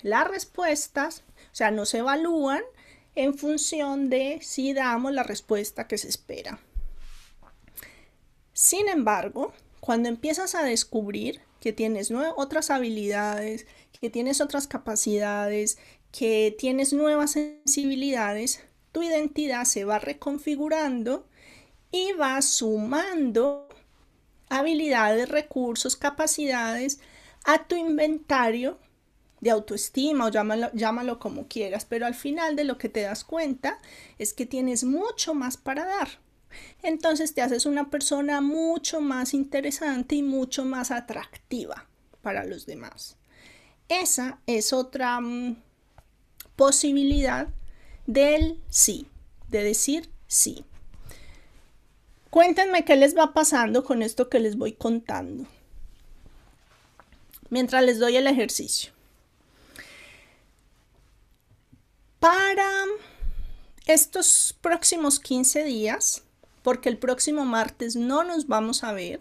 las 0.00 0.26
respuestas, 0.26 1.22
o 1.52 1.54
sea, 1.54 1.70
no 1.70 1.84
se 1.84 1.98
evalúan 1.98 2.62
en 3.14 3.36
función 3.36 4.08
de 4.08 4.38
si 4.40 4.72
damos 4.72 5.12
la 5.12 5.22
respuesta 5.22 5.86
que 5.86 5.98
se 5.98 6.08
espera. 6.08 6.60
Sin 8.54 8.88
embargo, 8.88 9.52
cuando 9.80 10.08
empiezas 10.08 10.54
a 10.54 10.62
descubrir 10.62 11.42
que 11.60 11.74
tienes 11.74 12.10
otras 12.10 12.70
habilidades, 12.70 13.66
que 14.00 14.08
tienes 14.08 14.40
otras 14.40 14.66
capacidades, 14.66 15.76
que 16.12 16.54
tienes 16.58 16.92
nuevas 16.92 17.32
sensibilidades, 17.32 18.62
tu 18.92 19.02
identidad 19.02 19.64
se 19.64 19.84
va 19.84 19.98
reconfigurando 19.98 21.26
y 21.92 22.12
va 22.12 22.40
sumando 22.42 23.68
habilidades, 24.48 25.28
recursos, 25.28 25.96
capacidades 25.96 27.00
a 27.44 27.66
tu 27.66 27.76
inventario 27.76 28.78
de 29.40 29.50
autoestima 29.50 30.26
o 30.26 30.28
llámalo, 30.28 30.70
llámalo 30.74 31.18
como 31.18 31.46
quieras, 31.48 31.86
pero 31.86 32.06
al 32.06 32.14
final 32.14 32.56
de 32.56 32.64
lo 32.64 32.76
que 32.76 32.88
te 32.88 33.02
das 33.02 33.24
cuenta 33.24 33.78
es 34.18 34.34
que 34.34 34.46
tienes 34.46 34.84
mucho 34.84 35.34
más 35.34 35.56
para 35.56 35.84
dar. 35.86 36.08
Entonces 36.82 37.32
te 37.32 37.42
haces 37.42 37.64
una 37.64 37.90
persona 37.90 38.40
mucho 38.40 39.00
más 39.00 39.34
interesante 39.34 40.16
y 40.16 40.22
mucho 40.22 40.64
más 40.64 40.90
atractiva 40.90 41.86
para 42.22 42.44
los 42.44 42.66
demás. 42.66 43.16
Esa 43.88 44.40
es 44.46 44.72
otra 44.72 45.20
mm, 45.20 45.56
posibilidad 46.60 47.48
del 48.06 48.60
sí, 48.68 49.06
de 49.48 49.64
decir 49.64 50.10
sí. 50.26 50.66
Cuéntenme 52.28 52.84
qué 52.84 52.96
les 52.96 53.16
va 53.16 53.32
pasando 53.32 53.82
con 53.82 54.02
esto 54.02 54.28
que 54.28 54.40
les 54.40 54.58
voy 54.58 54.74
contando 54.74 55.46
mientras 57.48 57.82
les 57.82 57.98
doy 57.98 58.14
el 58.16 58.26
ejercicio. 58.26 58.92
Para 62.18 62.70
estos 63.86 64.54
próximos 64.60 65.18
15 65.18 65.64
días, 65.64 66.24
porque 66.62 66.90
el 66.90 66.98
próximo 66.98 67.46
martes 67.46 67.96
no 67.96 68.22
nos 68.22 68.48
vamos 68.48 68.84
a 68.84 68.92
ver, 68.92 69.20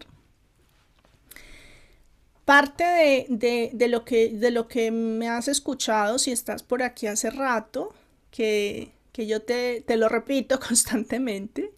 Parte 2.50 3.28
de, 3.28 3.88
lo 3.88 4.04
que, 4.04 4.30
de 4.30 4.50
lo 4.50 4.66
que 4.66 4.90
me 4.90 5.28
has 5.28 5.46
escuchado, 5.46 6.18
si 6.18 6.32
estás 6.32 6.64
por 6.64 6.82
aquí 6.82 7.06
hace 7.06 7.30
rato, 7.30 7.94
que, 8.32 8.90
yo 9.14 9.40
te, 9.40 9.82
te, 9.82 9.96
lo 9.96 10.08
repito 10.08 10.58
constantemente, 10.68 11.70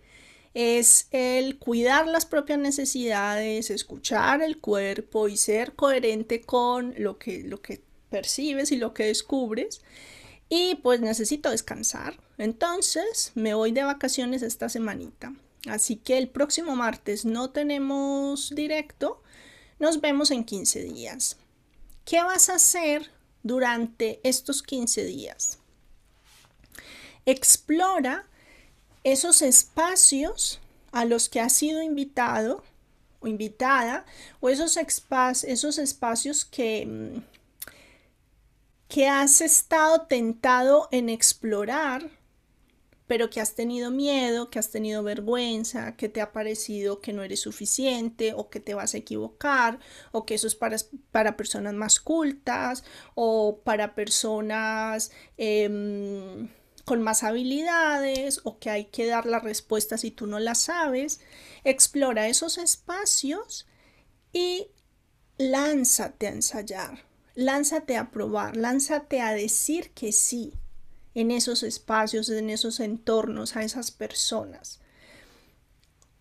es 0.54 1.08
el 1.10 1.58
cuidar 1.58 2.06
las 2.06 2.24
propias 2.24 2.58
necesidades, 2.58 3.68
escuchar 3.68 4.40
el 4.40 4.60
cuerpo 4.60 5.28
y 5.28 5.36
ser 5.36 5.74
coherente 5.74 6.40
con 6.40 6.94
lo 6.96 7.18
que, 7.18 7.42
lo 7.42 7.60
que 7.60 7.82
percibes 8.08 8.72
y 8.72 8.78
lo 8.78 8.94
que 8.94 9.04
descubres. 9.04 9.82
Y 10.48 10.76
pues 10.76 11.02
necesito 11.02 11.50
descansar. 11.50 12.18
Entonces 12.38 13.32
me 13.34 13.52
voy 13.52 13.72
de 13.72 13.84
vacaciones 13.84 14.40
esta 14.40 14.70
semanita. 14.70 15.34
Así 15.68 15.96
que 15.96 16.16
el 16.16 16.30
próximo 16.30 16.76
martes 16.76 17.26
no 17.26 17.50
tenemos 17.50 18.54
directo, 18.54 19.21
nos 19.82 20.00
vemos 20.00 20.30
en 20.30 20.44
15 20.44 20.84
días. 20.84 21.36
¿Qué 22.04 22.22
vas 22.22 22.48
a 22.48 22.54
hacer 22.54 23.10
durante 23.42 24.20
estos 24.22 24.62
15 24.62 25.04
días? 25.04 25.58
Explora 27.26 28.24
esos 29.02 29.42
espacios 29.42 30.60
a 30.92 31.04
los 31.04 31.28
que 31.28 31.40
has 31.40 31.52
sido 31.52 31.82
invitado 31.82 32.62
o 33.18 33.26
invitada 33.26 34.06
o 34.38 34.50
esos, 34.50 34.76
esos 34.76 35.78
espacios 35.78 36.44
que, 36.44 36.86
mm, 36.86 37.18
que 38.86 39.08
has 39.08 39.40
estado 39.40 40.02
tentado 40.02 40.86
en 40.92 41.08
explorar 41.08 42.08
pero 43.06 43.30
que 43.30 43.40
has 43.40 43.54
tenido 43.54 43.90
miedo, 43.90 44.50
que 44.50 44.58
has 44.58 44.70
tenido 44.70 45.02
vergüenza, 45.02 45.96
que 45.96 46.08
te 46.08 46.20
ha 46.20 46.32
parecido 46.32 47.00
que 47.00 47.12
no 47.12 47.22
eres 47.22 47.40
suficiente 47.40 48.32
o 48.34 48.48
que 48.48 48.60
te 48.60 48.74
vas 48.74 48.94
a 48.94 48.98
equivocar 48.98 49.80
o 50.12 50.24
que 50.24 50.34
eso 50.34 50.46
es 50.46 50.54
para, 50.54 50.76
para 51.10 51.36
personas 51.36 51.74
más 51.74 52.00
cultas 52.00 52.84
o 53.14 53.60
para 53.64 53.94
personas 53.94 55.10
em, 55.36 56.48
con 56.84 57.02
más 57.02 57.22
habilidades 57.22 58.40
o 58.44 58.58
que 58.58 58.70
hay 58.70 58.84
que 58.86 59.06
dar 59.06 59.26
la 59.26 59.40
respuesta 59.40 59.98
si 59.98 60.10
tú 60.10 60.26
no 60.26 60.38
la 60.38 60.54
sabes. 60.54 61.20
Explora 61.64 62.28
esos 62.28 62.58
espacios 62.58 63.66
y 64.32 64.68
lánzate 65.38 66.28
a 66.28 66.30
ensayar, 66.30 67.04
lánzate 67.34 67.96
a 67.96 68.10
probar, 68.10 68.56
lánzate 68.56 69.20
a 69.20 69.32
decir 69.32 69.90
que 69.92 70.12
sí 70.12 70.54
en 71.14 71.30
esos 71.30 71.62
espacios, 71.62 72.28
en 72.28 72.50
esos 72.50 72.80
entornos, 72.80 73.56
a 73.56 73.62
esas 73.62 73.90
personas. 73.90 74.80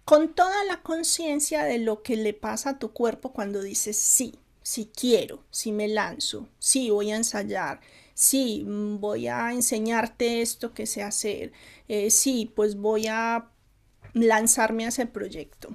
Con 0.06 0.34
toda 0.34 0.64
la 0.66 0.82
conciencia 0.82 1.64
de 1.64 1.78
lo 1.78 2.04
que 2.04 2.18
le 2.18 2.34
pasa 2.34 2.72
a 2.72 2.80
tu 2.80 2.92
cuerpo 2.92 3.32
cuando 3.32 3.62
dices 3.62 3.98
sí, 3.98 4.36
sí 4.62 4.92
quiero, 4.94 5.44
sí 5.52 5.72
me 5.72 5.88
lanzo, 5.88 6.48
sí 6.60 6.90
voy 6.90 7.12
a 7.12 7.16
ensayar, 7.16 7.80
sí 8.14 8.64
mm, 8.66 9.00
voy 9.00 9.28
a 9.28 9.52
enseñarte 9.54 10.42
esto 10.42 10.74
que 10.74 10.86
sé 10.86 11.04
hacer, 11.04 11.54
eh, 11.88 12.12
sí, 12.12 12.52
pues 12.56 12.76
voy 12.76 13.08
a 13.08 13.50
lanzarme 14.14 14.86
a 14.86 14.90
ese 14.90 15.06
proyecto. 15.06 15.70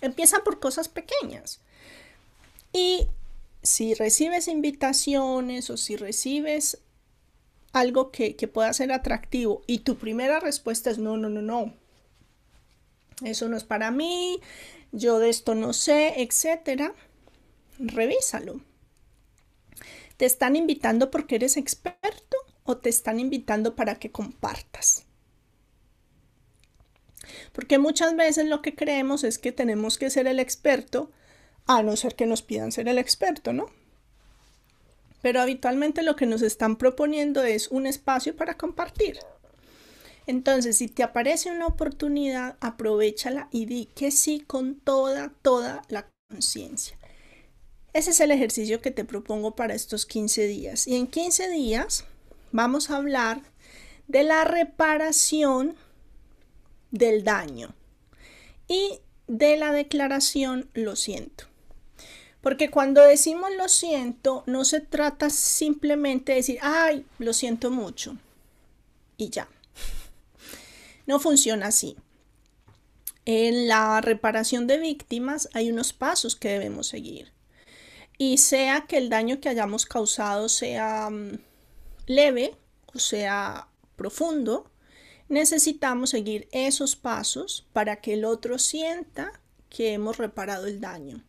Empieza 0.00 0.44
por 0.44 0.60
cosas 0.60 0.88
pequeñas. 0.88 1.60
Y 2.72 3.08
si 3.62 3.94
recibes 3.94 4.48
invitaciones 4.48 5.70
o 5.70 5.76
si 5.76 5.96
recibes 5.96 6.78
algo 7.78 8.10
que, 8.10 8.34
pueda 8.52 8.72
ser 8.72 8.92
atractivo 8.92 9.62
y 9.66 9.80
tu 9.80 9.96
primera 9.96 10.40
respuesta 10.40 10.90
es 10.90 10.98
no, 10.98 11.16
no, 11.16 11.28
no, 11.28 11.42
no, 11.42 11.74
eso 13.22 13.48
no 13.48 13.56
es 13.56 13.64
para 13.64 13.90
mí, 13.90 14.40
yo 14.92 15.18
de 15.18 15.30
esto 15.30 15.54
no 15.54 15.72
sé, 15.72 16.22
etcétera, 16.22 16.94
revísalo. 17.78 18.60
¿Te 20.16 20.24
están 20.24 20.56
invitando 20.56 21.10
porque 21.10 21.34
eres 21.34 21.58
experto 21.58 22.36
o 22.66 22.76
te 22.76 22.90
están 22.90 23.20
invitando 23.20 23.74
para 23.74 23.94
que 23.94 24.10
compartas. 24.10 25.04
Porque 27.52 27.78
muchas 27.78 28.16
veces 28.16 28.46
lo 28.46 28.60
que 28.60 28.74
creemos 28.74 29.24
es 29.24 29.38
que 29.38 29.52
tenemos 29.52 29.98
que 29.98 30.10
ser 30.10 30.26
el 30.26 30.40
experto, 30.40 31.10
a 31.66 31.82
no 31.82 31.96
ser 31.96 32.14
que 32.14 32.26
nos 32.26 32.42
pidan 32.42 32.72
ser 32.72 32.88
el 32.88 32.98
experto, 32.98 33.52
¿no? 33.52 33.66
Pero 35.22 35.40
habitualmente 35.40 36.02
lo 36.02 36.16
que 36.16 36.26
nos 36.26 36.42
están 36.42 36.76
proponiendo 36.76 37.42
es 37.42 37.68
un 37.68 37.86
espacio 37.86 38.36
para 38.36 38.56
compartir. 38.56 39.18
Entonces, 40.26 40.78
si 40.78 40.88
te 40.88 41.02
aparece 41.02 41.50
una 41.50 41.66
oportunidad, 41.66 42.56
aprovechala 42.60 43.48
y 43.52 43.66
di 43.66 43.86
que 43.86 44.10
sí 44.10 44.40
con 44.40 44.74
toda, 44.74 45.32
toda 45.42 45.82
la 45.88 46.08
conciencia. 46.28 46.98
Ese 47.92 48.10
es 48.10 48.20
el 48.20 48.30
ejercicio 48.30 48.80
que 48.80 48.90
te 48.90 49.04
propongo 49.04 49.54
para 49.54 49.74
estos 49.74 50.04
15 50.04 50.46
días. 50.46 50.86
Y 50.86 50.96
en 50.96 51.06
15 51.06 51.48
días 51.48 52.04
vamos 52.52 52.90
a 52.90 52.96
hablar 52.96 53.40
de 54.08 54.24
la 54.24 54.44
reparación 54.44 55.76
del 56.90 57.24
daño 57.24 57.74
y 58.68 59.00
de 59.28 59.56
la 59.56 59.72
declaración 59.72 60.68
lo 60.74 60.96
siento. 60.96 61.46
Porque 62.46 62.70
cuando 62.70 63.02
decimos 63.02 63.50
lo 63.58 63.66
siento, 63.66 64.44
no 64.46 64.64
se 64.64 64.80
trata 64.80 65.30
simplemente 65.30 66.30
de 66.30 66.36
decir, 66.36 66.58
ay, 66.62 67.04
lo 67.18 67.32
siento 67.32 67.72
mucho 67.72 68.16
y 69.16 69.30
ya. 69.30 69.48
No 71.06 71.18
funciona 71.18 71.66
así. 71.66 71.96
En 73.24 73.66
la 73.66 74.00
reparación 74.00 74.68
de 74.68 74.78
víctimas 74.78 75.48
hay 75.54 75.72
unos 75.72 75.92
pasos 75.92 76.36
que 76.36 76.50
debemos 76.50 76.86
seguir. 76.86 77.32
Y 78.16 78.38
sea 78.38 78.82
que 78.82 78.98
el 78.98 79.08
daño 79.08 79.40
que 79.40 79.48
hayamos 79.48 79.84
causado 79.84 80.48
sea 80.48 81.10
mm, 81.10 81.40
leve 82.06 82.54
o 82.94 83.00
sea 83.00 83.66
profundo, 83.96 84.70
necesitamos 85.28 86.10
seguir 86.10 86.46
esos 86.52 86.94
pasos 86.94 87.66
para 87.72 88.00
que 88.00 88.14
el 88.14 88.24
otro 88.24 88.60
sienta 88.60 89.32
que 89.68 89.94
hemos 89.94 90.16
reparado 90.16 90.68
el 90.68 90.80
daño. 90.80 91.24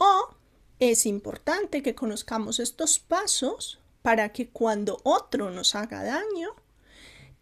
O 0.00 0.34
es 0.78 1.04
importante 1.04 1.82
que 1.82 1.94
conozcamos 1.94 2.58
estos 2.58 2.98
pasos 2.98 3.80
para 4.00 4.32
que 4.32 4.48
cuando 4.48 4.98
otro 5.04 5.50
nos 5.50 5.74
haga 5.74 6.02
daño, 6.02 6.54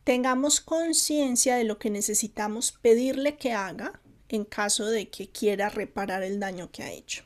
tengamos 0.02 0.60
conciencia 0.60 1.54
de 1.54 1.62
lo 1.62 1.78
que 1.78 1.88
necesitamos 1.88 2.72
pedirle 2.72 3.36
que 3.36 3.52
haga 3.52 4.00
en 4.28 4.44
caso 4.44 4.86
de 4.86 5.08
que 5.08 5.28
quiera 5.28 5.68
reparar 5.68 6.24
el 6.24 6.40
daño 6.40 6.72
que 6.72 6.82
ha 6.82 6.90
hecho. 6.90 7.22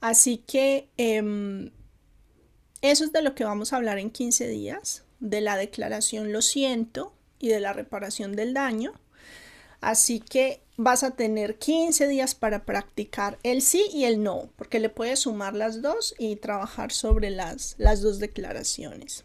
Así 0.00 0.38
que 0.38 0.88
em, 0.96 1.70
eso 2.82 3.04
es 3.04 3.12
de 3.12 3.22
lo 3.22 3.36
que 3.36 3.44
vamos 3.44 3.72
a 3.72 3.76
hablar 3.76 4.00
en 4.00 4.10
15 4.10 4.48
días, 4.48 5.04
de 5.20 5.40
la 5.40 5.56
declaración 5.56 6.32
lo 6.32 6.42
siento 6.42 7.14
y 7.38 7.50
de 7.50 7.60
la 7.60 7.72
reparación 7.72 8.34
del 8.34 8.52
daño. 8.52 8.94
Así 9.80 10.18
que 10.18 10.60
vas 10.78 11.02
a 11.02 11.10
tener 11.10 11.58
15 11.58 12.06
días 12.06 12.36
para 12.36 12.64
practicar 12.64 13.36
el 13.42 13.62
sí 13.62 13.86
y 13.92 14.04
el 14.04 14.22
no, 14.22 14.48
porque 14.56 14.78
le 14.78 14.88
puedes 14.88 15.18
sumar 15.20 15.54
las 15.54 15.82
dos 15.82 16.14
y 16.18 16.36
trabajar 16.36 16.92
sobre 16.92 17.30
las, 17.30 17.74
las 17.78 18.00
dos 18.00 18.20
declaraciones. 18.20 19.24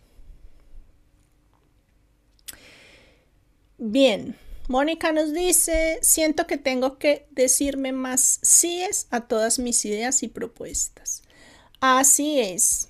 Bien, 3.78 4.36
Mónica 4.68 5.12
nos 5.12 5.32
dice, 5.32 6.00
siento 6.02 6.48
que 6.48 6.58
tengo 6.58 6.98
que 6.98 7.28
decirme 7.30 7.92
más 7.92 8.40
síes 8.42 9.06
a 9.12 9.28
todas 9.28 9.60
mis 9.60 9.86
ideas 9.86 10.24
y 10.24 10.30
propuestas. 10.30 11.22
Así 11.80 12.40
es, 12.40 12.88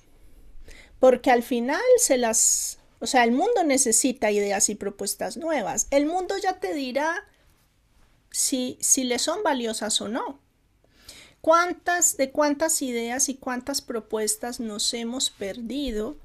porque 1.00 1.30
al 1.30 1.42
final 1.42 1.82
se 1.98 2.16
las, 2.16 2.78
o 3.00 3.06
sea, 3.06 3.24
el 3.24 3.32
mundo 3.32 3.62
necesita 3.62 4.30
ideas 4.30 4.70
y 4.70 4.74
propuestas 4.74 5.36
nuevas. 5.36 5.86
El 5.90 6.06
mundo 6.06 6.34
ya 6.42 6.60
te 6.60 6.72
dirá 6.72 7.26
si, 8.34 8.76
si 8.80 9.04
le 9.04 9.20
son 9.20 9.44
valiosas 9.44 10.00
o 10.00 10.08
no. 10.08 10.40
¿Cuántas, 11.40 12.16
de 12.16 12.32
cuántas 12.32 12.82
ideas 12.82 13.28
y 13.28 13.36
cuántas 13.36 13.80
propuestas 13.80 14.58
nos 14.58 14.92
hemos 14.92 15.30
perdido 15.30 16.16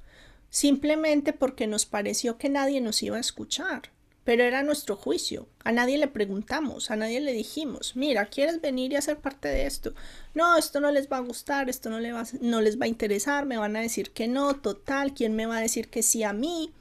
simplemente 0.49 1.33
porque 1.33 1.67
nos 1.67 1.85
pareció 1.85 2.39
que 2.39 2.49
nadie 2.49 2.81
nos 2.81 3.03
iba 3.03 3.17
a 3.17 3.19
escuchar? 3.19 3.91
pero 4.25 4.43
era 4.43 4.61
nuestro 4.61 4.95
juicio. 4.95 5.47
A 5.63 5.71
nadie 5.71 5.97
le 5.97 6.07
preguntamos, 6.07 6.91
a 6.91 6.95
nadie 6.95 7.19
le 7.19 7.33
dijimos, 7.33 7.95
mira, 7.95 8.27
¿quieres 8.27 8.61
venir 8.61 8.91
y 8.91 8.95
hacer 8.95 9.17
parte 9.17 9.47
de 9.47 9.65
esto? 9.65 9.95
No, 10.35 10.55
esto 10.55 10.79
no 10.79 10.91
les 10.91 11.09
va 11.09 11.17
a 11.17 11.21
gustar, 11.21 11.67
esto 11.67 11.89
no, 11.89 11.99
va, 12.13 12.23
no 12.39 12.61
les 12.61 12.79
va 12.79 12.85
a 12.85 12.89
interesar, 12.89 13.47
me 13.47 13.57
van 13.57 13.75
a 13.75 13.81
decir 13.81 14.11
que 14.11 14.27
no, 14.27 14.55
total, 14.57 15.15
¿quién 15.15 15.35
me 15.35 15.47
va 15.47 15.57
a 15.57 15.61
decir 15.61 15.89
que 15.89 16.03
sí 16.03 16.21
a 16.21 16.31
mí? 16.33 16.71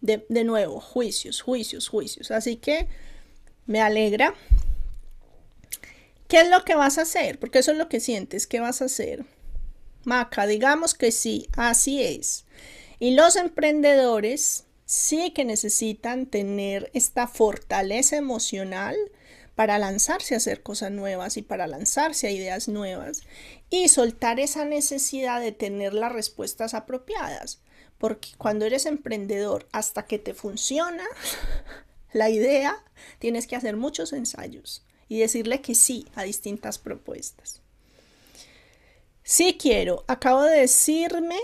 De, 0.00 0.24
de 0.30 0.44
nuevo, 0.44 0.80
juicios, 0.80 1.42
juicios, 1.42 1.88
juicios. 1.88 2.30
Así 2.30 2.56
que 2.56 2.88
me 3.66 3.80
alegra. 3.80 4.34
¿Qué 6.28 6.40
es 6.40 6.48
lo 6.48 6.64
que 6.64 6.74
vas 6.74 6.98
a 6.98 7.02
hacer? 7.02 7.38
Porque 7.38 7.58
eso 7.58 7.72
es 7.72 7.78
lo 7.78 7.88
que 7.88 8.00
sientes, 8.00 8.46
¿qué 8.46 8.60
vas 8.60 8.82
a 8.82 8.86
hacer? 8.86 9.24
Maca, 10.04 10.46
digamos 10.46 10.94
que 10.94 11.12
sí, 11.12 11.48
así 11.56 12.02
es. 12.02 12.44
Y 12.98 13.14
los 13.14 13.36
emprendedores 13.36 14.64
sí 14.84 15.30
que 15.32 15.44
necesitan 15.44 16.26
tener 16.26 16.90
esta 16.94 17.26
fortaleza 17.26 18.16
emocional 18.16 18.96
para 19.54 19.78
lanzarse 19.78 20.34
a 20.34 20.38
hacer 20.38 20.62
cosas 20.62 20.90
nuevas 20.90 21.36
y 21.36 21.42
para 21.42 21.66
lanzarse 21.66 22.26
a 22.26 22.30
ideas 22.30 22.68
nuevas 22.68 23.22
y 23.70 23.88
soltar 23.88 24.40
esa 24.40 24.64
necesidad 24.64 25.40
de 25.40 25.52
tener 25.52 25.94
las 25.94 26.12
respuestas 26.12 26.74
apropiadas. 26.74 27.60
Porque 27.98 28.30
cuando 28.38 28.64
eres 28.64 28.86
emprendedor, 28.86 29.68
hasta 29.72 30.06
que 30.06 30.18
te 30.18 30.34
funciona 30.34 31.04
la 32.12 32.30
idea, 32.30 32.82
tienes 33.18 33.46
que 33.46 33.56
hacer 33.56 33.76
muchos 33.76 34.12
ensayos 34.12 34.84
y 35.08 35.18
decirle 35.18 35.60
que 35.60 35.74
sí 35.74 36.06
a 36.14 36.22
distintas 36.22 36.78
propuestas. 36.78 37.60
Sí 39.22 39.56
quiero, 39.60 40.04
acabo 40.08 40.42
de 40.42 40.60
decirme 40.60 41.38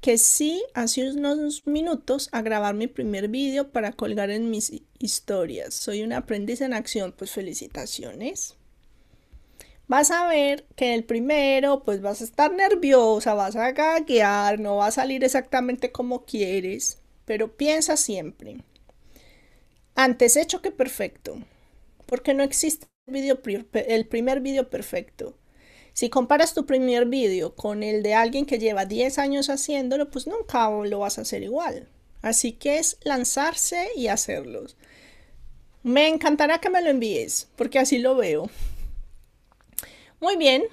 que 0.00 0.18
sí 0.18 0.64
hace 0.74 1.10
unos 1.10 1.66
minutos 1.66 2.28
a 2.32 2.42
grabar 2.42 2.74
mi 2.74 2.86
primer 2.86 3.28
vídeo 3.28 3.70
para 3.70 3.92
colgar 3.92 4.30
en 4.30 4.50
mis 4.50 4.72
historias. 4.98 5.74
Soy 5.74 6.02
un 6.02 6.12
aprendiz 6.12 6.60
en 6.60 6.72
acción, 6.72 7.12
pues 7.16 7.30
felicitaciones. 7.30 8.56
Vas 9.86 10.10
a 10.10 10.26
ver 10.28 10.64
que 10.76 10.94
el 10.94 11.04
primero, 11.04 11.82
pues 11.82 12.00
vas 12.00 12.20
a 12.20 12.24
estar 12.24 12.52
nerviosa, 12.52 13.34
vas 13.34 13.56
a 13.56 13.72
gaguear, 13.72 14.60
no 14.60 14.76
va 14.76 14.86
a 14.86 14.92
salir 14.92 15.24
exactamente 15.24 15.92
como 15.92 16.24
quieres, 16.24 16.98
pero 17.24 17.56
piensa 17.56 17.96
siempre. 17.96 18.58
Antes 20.02 20.36
hecho 20.36 20.62
que 20.62 20.70
perfecto, 20.70 21.36
porque 22.06 22.32
no 22.32 22.42
existe 22.42 22.86
el, 23.06 24.06
primer 24.06 24.40
vídeo 24.40 24.70
perfecto. 24.70 25.36
Si 25.92 26.08
comparas 26.08 26.54
tu 26.54 26.64
primer 26.64 27.04
vídeo 27.04 27.54
con 27.54 27.82
el 27.82 28.02
de 28.02 28.14
alguien 28.14 28.46
que 28.46 28.58
lleva 28.58 28.86
10 28.86 29.18
años 29.18 29.50
haciéndolo, 29.50 30.10
pues 30.10 30.26
nunca 30.26 30.70
lo 30.70 31.00
vas 31.00 31.18
a 31.18 31.20
hacer 31.20 31.42
igual. 31.42 31.86
Así 32.22 32.52
que 32.52 32.78
es 32.78 32.96
lanzarse 33.02 33.88
y 33.94 34.06
hacerlos. 34.06 34.78
Me 35.82 36.08
encantará 36.08 36.60
que 36.60 36.70
me 36.70 36.80
lo 36.80 36.88
envíes, 36.88 37.50
porque 37.56 37.78
así 37.78 37.98
lo 37.98 38.16
veo. 38.16 38.48
Muy 40.18 40.36
bien. 40.38 40.64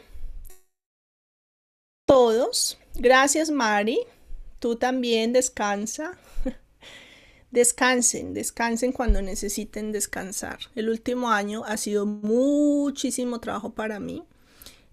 Todos. 2.06 2.78
Gracias, 2.96 3.52
Mari. 3.52 4.00
Tú 4.60 4.78
también 4.78 5.34
descansa. 5.34 6.18
Descansen, 7.52 8.34
descansen 8.34 8.92
cuando 8.92 9.22
necesiten 9.22 9.92
descansar. 9.92 10.60
El 10.76 10.90
último 10.90 11.30
año 11.30 11.64
ha 11.66 11.78
sido 11.78 12.06
muchísimo 12.06 13.40
trabajo 13.40 13.74
para 13.74 14.00
mí. 14.00 14.24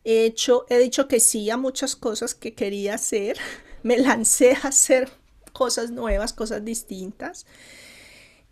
He 0.04 0.24
hecho, 0.24 0.66
he 0.68 0.78
dicho 0.78 1.08
que 1.08 1.18
sí 1.18 1.50
a 1.50 1.56
muchas 1.56 1.96
cosas 1.96 2.34
que 2.34 2.54
quería 2.54 2.94
hacer. 2.94 3.38
Me 3.82 3.98
lancé 3.98 4.52
a 4.52 4.68
hacer 4.68 5.10
cosas 5.52 5.90
nuevas, 5.90 6.32
cosas 6.32 6.64
distintas. 6.64 7.46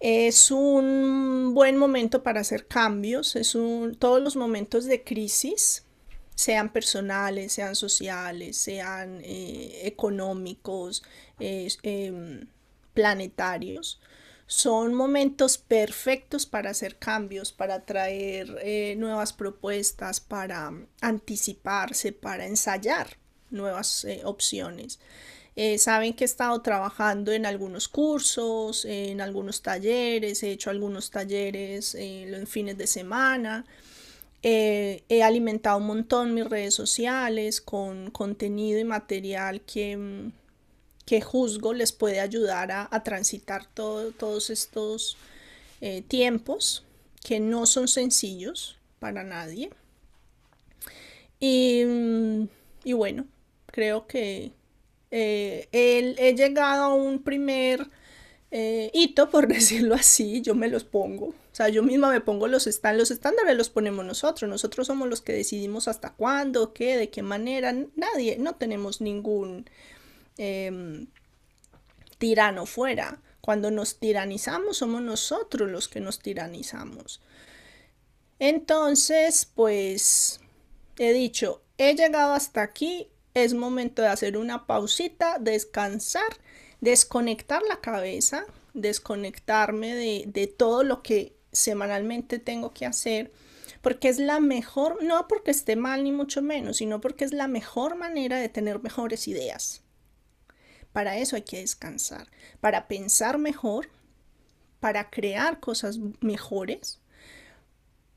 Es 0.01 0.51
un 0.51 1.53
buen 1.55 1.77
momento 1.77 2.25
para 2.25 2.41
hacer 2.41 2.66
cambios. 2.66 3.37
Es 3.37 3.55
un, 3.55 3.95
todos 3.95 4.20
los 4.20 4.35
momentos 4.35 4.87
de 4.87 5.05
crisis, 5.05 5.85
sean 6.35 6.72
personales, 6.72 7.53
sean 7.53 7.76
sociales, 7.76 8.57
sean 8.57 9.20
eh, 9.22 9.83
económicos, 9.85 11.05
em, 11.39 12.49
planetarios, 12.95 14.01
son 14.53 14.93
momentos 14.93 15.57
perfectos 15.57 16.45
para 16.45 16.70
hacer 16.70 16.99
cambios, 16.99 17.53
para 17.53 17.86
traer 17.86 18.59
eh, 18.62 18.95
nuevas 18.99 19.32
propuestas, 19.32 20.20
para 20.20 20.70
anticiparse, 21.01 22.12
para 22.12 22.47
ensayar 22.47 23.16
nuevas 23.51 24.05
eh, 24.05 24.20
opciones. 24.24 25.01
Eh, 25.57 25.78
saben 25.78 26.12
que 26.12 26.24
he 26.24 26.26
estado 26.26 26.61
trabajando 26.61 27.32
en 27.32 27.47
algunos 27.47 27.88
cursos, 27.88 28.84
en 28.84 29.22
algunos 29.22 29.62
talleres, 29.62 30.43
he 30.43 30.51
hecho 30.51 30.68
algunos 30.68 31.11
talleres 31.11 31.95
en 31.95 32.47
fines 32.47 32.76
de 32.76 32.86
semana. 32.86 33.64
he 34.43 35.22
alimentado 35.22 35.78
un 35.78 35.86
montón 35.86 36.34
mis 36.34 36.47
redes 36.47 36.74
sociales 36.74 37.62
con 37.62 38.11
contenido 38.11 38.78
y 38.80 38.84
material 38.84 39.62
que, 39.62 39.97
mm, 39.97 40.41
que 41.13 41.21
juzgo 41.21 41.75
les 41.75 41.93
puede 41.93 42.21
ayudar 42.21 42.73
a, 42.73 43.03
transitar 43.05 43.67
todos 43.67 44.49
estos 44.49 45.19
eh, 45.83 46.01
tiempos 46.01 46.87
que 47.23 47.39
no 47.39 47.67
son 47.67 47.87
sencillos 47.87 48.79
para 48.99 49.23
nadie. 49.23 49.69
Y, 51.39 51.85
mm, 51.85 52.49
bueno, 52.97 53.27
creo 53.67 54.07
que 54.07 54.53
eh, 55.11 55.69
he 55.71 56.35
llegado 56.35 56.85
a 56.85 56.95
un 56.95 57.23
primer 57.23 57.91
eh, 58.51 58.91
hito, 58.95 59.29
por 59.29 59.49
decirlo 59.53 59.95
así, 59.95 60.41
yo 60.41 60.55
me 60.55 60.69
los 60.69 60.85
pongo. 60.85 61.27
O 61.27 61.35
sea, 61.55 61.69
yo 61.69 61.83
misma 61.83 62.11
me 62.11 62.23
pongo 62.23 62.49
los 62.49 62.67
estándares, 62.67 63.01
los 63.01 63.11
estándares 63.11 63.55
los 63.55 63.69
ponemos 63.69 64.03
nosotros, 64.07 64.49
nosotros 64.49 64.87
somos 64.87 65.11
los 65.11 65.21
que 65.21 65.35
decidimos 65.35 65.89
hasta 65.89 66.15
cuándo, 66.15 66.73
qué, 66.73 66.97
de 66.97 67.11
qué 67.11 67.21
manera, 67.21 67.75
nadie, 67.97 68.39
no 68.39 68.55
tenemos 68.55 69.03
ningún 69.03 69.67
em, 70.37 71.07
tirano 72.18 72.66
fuera. 72.66 73.20
Cuando 73.41 73.70
nos 73.70 73.99
tiranizamos 73.99 74.78
somos 74.78 75.03
nosotros 75.03 75.68
los 75.70 75.89
que 75.89 76.01
nos 76.01 76.20
tiranizamos. 76.20 77.20
Entonces, 78.39 79.49
pues 79.55 80.41
he 80.99 81.12
dicho, 81.12 81.62
he 81.78 81.95
llegado 81.95 82.33
hasta 82.33 82.62
aquí, 82.62 83.09
es 83.35 83.55
momento 83.55 84.03
de 84.03 84.09
hacer 84.09 84.37
una 84.37 84.66
pausita, 84.66 85.39
descansar, 85.39 86.37
desconectar 86.80 87.62
la 87.68 87.80
cabeza, 87.80 88.45
desconectarme 88.74 89.95
de, 89.95 90.24
de 90.26 90.47
todo 90.47 90.85
lo 90.85 91.03
que 91.03 91.35
semanalmente 91.53 92.39
tengo 92.39 92.72
que 92.72 92.87
hacer, 92.87 93.33
porque 93.80 94.09
es 94.09 94.18
la 94.18 94.41
mejor, 94.41 95.03
no 95.03 95.28
porque 95.28 95.51
esté 95.51 95.76
mal 95.76 96.05
ni 96.05 96.12
mucho 96.12 96.43
menos, 96.43 96.78
sino 96.78 97.01
porque 97.01 97.24
es 97.24 97.33
la 97.33 97.49
mejor 97.49 97.97
manera 97.97 98.39
de 98.39 98.49
tener 98.49 98.83
mejores 98.83 99.28
ideas. 99.28 99.83
Para 100.93 101.16
eso 101.16 101.36
hay 101.36 101.43
que 101.43 101.61
descansar, 101.61 102.28
para 102.61 102.86
pensar 102.88 103.38
mejor, 103.38 103.88
para 104.80 105.11
crear 105.11 105.61
cosas 105.61 105.99
mejores, 106.20 106.99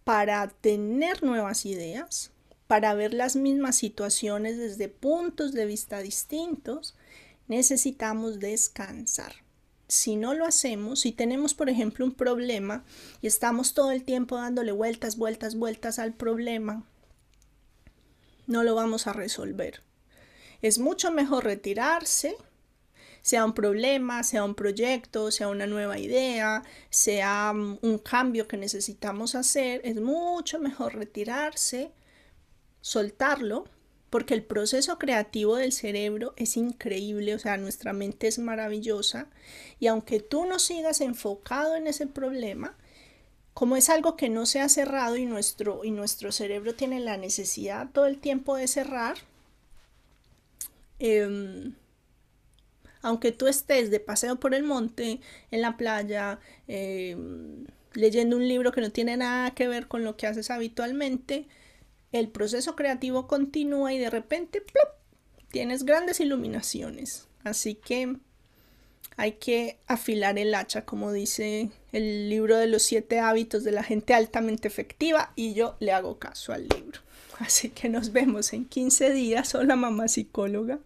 para 0.03 0.47
tener 0.49 1.23
nuevas 1.23 1.65
ideas, 1.65 2.31
para 2.67 2.93
ver 2.93 3.13
las 3.13 3.35
mismas 3.35 3.75
situaciones 3.75 4.57
desde 4.57 4.89
puntos 4.89 5.53
de 5.53 5.65
vista 5.65 5.99
distintos, 5.99 6.95
necesitamos 7.47 8.39
descansar. 8.39 9.35
Si 9.87 10.15
no 10.15 10.33
lo 10.33 10.45
hacemos, 10.45 11.01
si 11.01 11.11
tenemos, 11.11 11.53
por 11.53 11.69
ejemplo, 11.69 12.05
un 12.05 12.13
problema 12.13 12.83
y 13.21 13.27
estamos 13.27 13.73
todo 13.73 13.91
el 13.91 14.03
tiempo 14.03 14.35
dándole 14.35 14.71
vueltas, 14.71 15.15
vueltas, 15.15 15.55
vueltas 15.55 15.99
al 15.99 16.13
problema, 16.13 16.83
no 18.47 18.63
lo 18.63 18.73
vamos 18.75 19.05
a 19.05 19.13
resolver. 19.13 19.81
Es 20.61 20.79
mucho 20.79 21.11
mejor 21.11 21.43
retirarse, 21.43 22.35
sea 23.25 23.43
un 23.43 23.55
problema, 23.55 24.21
sea 24.21 24.43
un 24.43 24.53
proyecto, 24.53 25.31
sea 25.31 25.47
una 25.47 25.65
nueva 25.65 25.97
idea, 25.97 26.61
sea 26.91 27.53
un 27.55 27.97
cambio 27.97 28.47
que 28.47 28.55
necesitamos 28.55 29.33
hacer, 29.33 29.81
es 29.83 29.99
mucho 29.99 30.59
mejor 30.59 30.93
retirarse, 30.93 31.91
soltarlo, 32.81 33.65
porque 34.11 34.35
el 34.35 34.43
proceso 34.43 34.99
creativo 34.99 35.55
del 35.55 35.71
cerebro 35.71 36.35
es 36.37 36.55
increíble, 36.55 37.33
o 37.33 37.39
sea, 37.39 37.57
nuestra 37.57 37.93
mente 37.93 38.27
es 38.27 38.37
maravillosa 38.37 39.27
y 39.79 39.87
aunque 39.87 40.19
tú 40.19 40.45
no 40.45 40.59
sigas 40.59 41.01
enfocado 41.01 41.75
en 41.75 41.87
ese 41.87 42.05
problema, 42.05 42.77
como 43.55 43.75
es 43.75 43.89
algo 43.89 44.17
que 44.17 44.29
no 44.29 44.45
se 44.45 44.61
ha 44.61 44.69
cerrado 44.69 45.17
y 45.17 45.25
nuestro, 45.25 45.83
y 45.83 45.89
nuestro 45.89 46.31
cerebro 46.31 46.75
tiene 46.75 46.99
la 46.99 47.17
necesidad 47.17 47.89
todo 47.91 48.05
el 48.05 48.19
tiempo 48.19 48.55
de 48.55 48.67
cerrar, 48.67 49.17
em, 50.99 51.73
aunque 53.05 53.31
tú 53.31 53.45
estés 53.45 53.91
de 53.91 53.99
paseo 53.99 54.37
por 54.37 54.55
el 54.55 54.63
monte, 54.63 55.19
en 55.51 55.61
la 55.61 55.77
playa, 55.77 56.39
em, 56.67 57.65
leyendo 57.93 58.35
un 58.35 58.47
libro 58.47 58.71
que 58.71 58.81
no 58.81 58.91
tiene 58.91 59.15
nada 59.15 59.51
que 59.51 59.67
ver 59.67 59.87
con 59.87 60.03
lo 60.03 60.17
que 60.17 60.25
haces 60.25 60.49
habitualmente, 60.49 61.45
el 62.11 62.29
proceso 62.29 62.75
creativo 62.75 63.27
continúa 63.27 63.93
y 63.93 63.99
de 63.99 64.09
repente 64.09 64.63
tienes 65.51 65.83
grandes 65.83 66.19
iluminaciones. 66.19 67.27
Así 67.43 67.75
que 67.75 68.17
hay 69.17 69.33
que 69.33 69.77
afilar 69.85 70.39
el 70.39 70.55
hacha, 70.55 70.83
como 70.83 71.11
dice 71.11 71.69
el 71.91 72.27
libro 72.27 72.57
de 72.57 72.65
los 72.65 72.81
siete 72.81 73.19
hábitos 73.19 73.63
de 73.63 73.71
la 73.71 73.83
gente 73.83 74.15
altamente 74.15 74.67
efectiva, 74.67 75.31
y 75.35 75.53
yo 75.53 75.77
le 75.79 75.91
hago 75.91 76.17
caso 76.17 76.53
al 76.53 76.67
libro. 76.69 77.01
Así 77.37 77.69
que 77.69 77.87
nos 77.87 78.13
vemos 78.13 78.51
en 78.53 78.65
15 78.65 79.11
días. 79.11 79.53
Hola 79.53 79.75
mamá 79.75 80.07
psicóloga. 80.07 80.79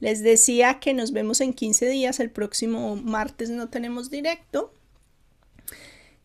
Les 0.00 0.22
decía 0.22 0.78
que 0.80 0.94
nos 0.94 1.12
vemos 1.12 1.40
en 1.40 1.52
15 1.52 1.88
días. 1.88 2.20
El 2.20 2.30
próximo 2.30 2.96
martes 2.96 3.50
no 3.50 3.68
tenemos 3.68 4.10
directo. 4.10 4.72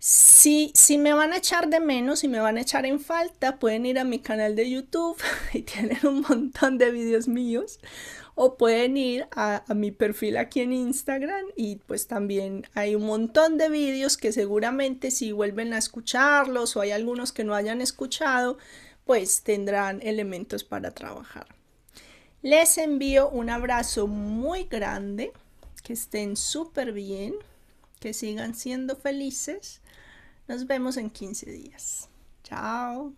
Si, 0.05 0.74
me 0.97 1.13
van 1.13 1.32
a 1.32 1.38
echar 1.38 1.69
de 1.69 1.80
menos, 1.80 2.19
si 2.19 2.28
me 2.28 2.41
van 2.41 2.57
a 2.57 2.61
echar 2.61 2.86
en 2.86 2.99
falta, 2.99 3.57
pueden 3.57 3.86
ir 3.86 3.97
a 3.97 4.03
mi 4.03 4.19
canal 4.19 4.53
de 4.53 4.69
YouTube 4.69 5.17
y 5.53 5.61
tienen 5.61 6.05
un 6.05 6.26
montón 6.28 6.78
de 6.78 6.91
videos 6.91 7.30
míos. 7.30 7.80
O 8.36 8.57
pueden 8.57 8.97
ir 8.97 9.28
a, 9.32 9.63
a, 9.65 9.74
mi 9.74 9.91
perfil 9.91 10.36
aquí 10.38 10.59
en 10.59 10.74
Instagram 10.74 11.45
y 11.55 11.78
pues 11.78 12.07
también 12.07 12.65
hay 12.74 12.95
un 12.95 13.05
montón 13.05 13.57
de 13.57 13.69
vídeos 13.69 14.17
que 14.17 14.34
seguramente 14.34 15.09
si 15.09 15.32
vuelven 15.32 15.71
a 15.71 15.78
escucharlos 15.78 16.76
o 16.76 16.82
hay 16.82 16.91
algunos 16.91 17.32
que 17.32 17.43
no 17.45 17.55
hayan 17.55 17.80
escuchado, 17.80 18.57
pues 19.05 19.43
tendrán 19.43 20.01
elementos 20.01 20.63
para 20.65 20.91
trabajar. 20.91 21.62
Les 22.44 22.78
envío 22.78 23.30
un 23.30 23.50
abrazo 23.50 24.06
muy 24.06 24.66
grande, 24.66 25.34
que 25.82 25.94
estén 25.94 26.36
súper 26.36 26.91
bien, 26.91 27.34
que 28.00 28.14
sigan 28.14 28.54
siendo 28.54 28.96
felices 28.96 29.82
nos 30.48 30.68
vemos 30.68 30.98
en 30.98 31.10
15 31.10 31.50
días. 31.52 32.10
Chao. 32.44 33.14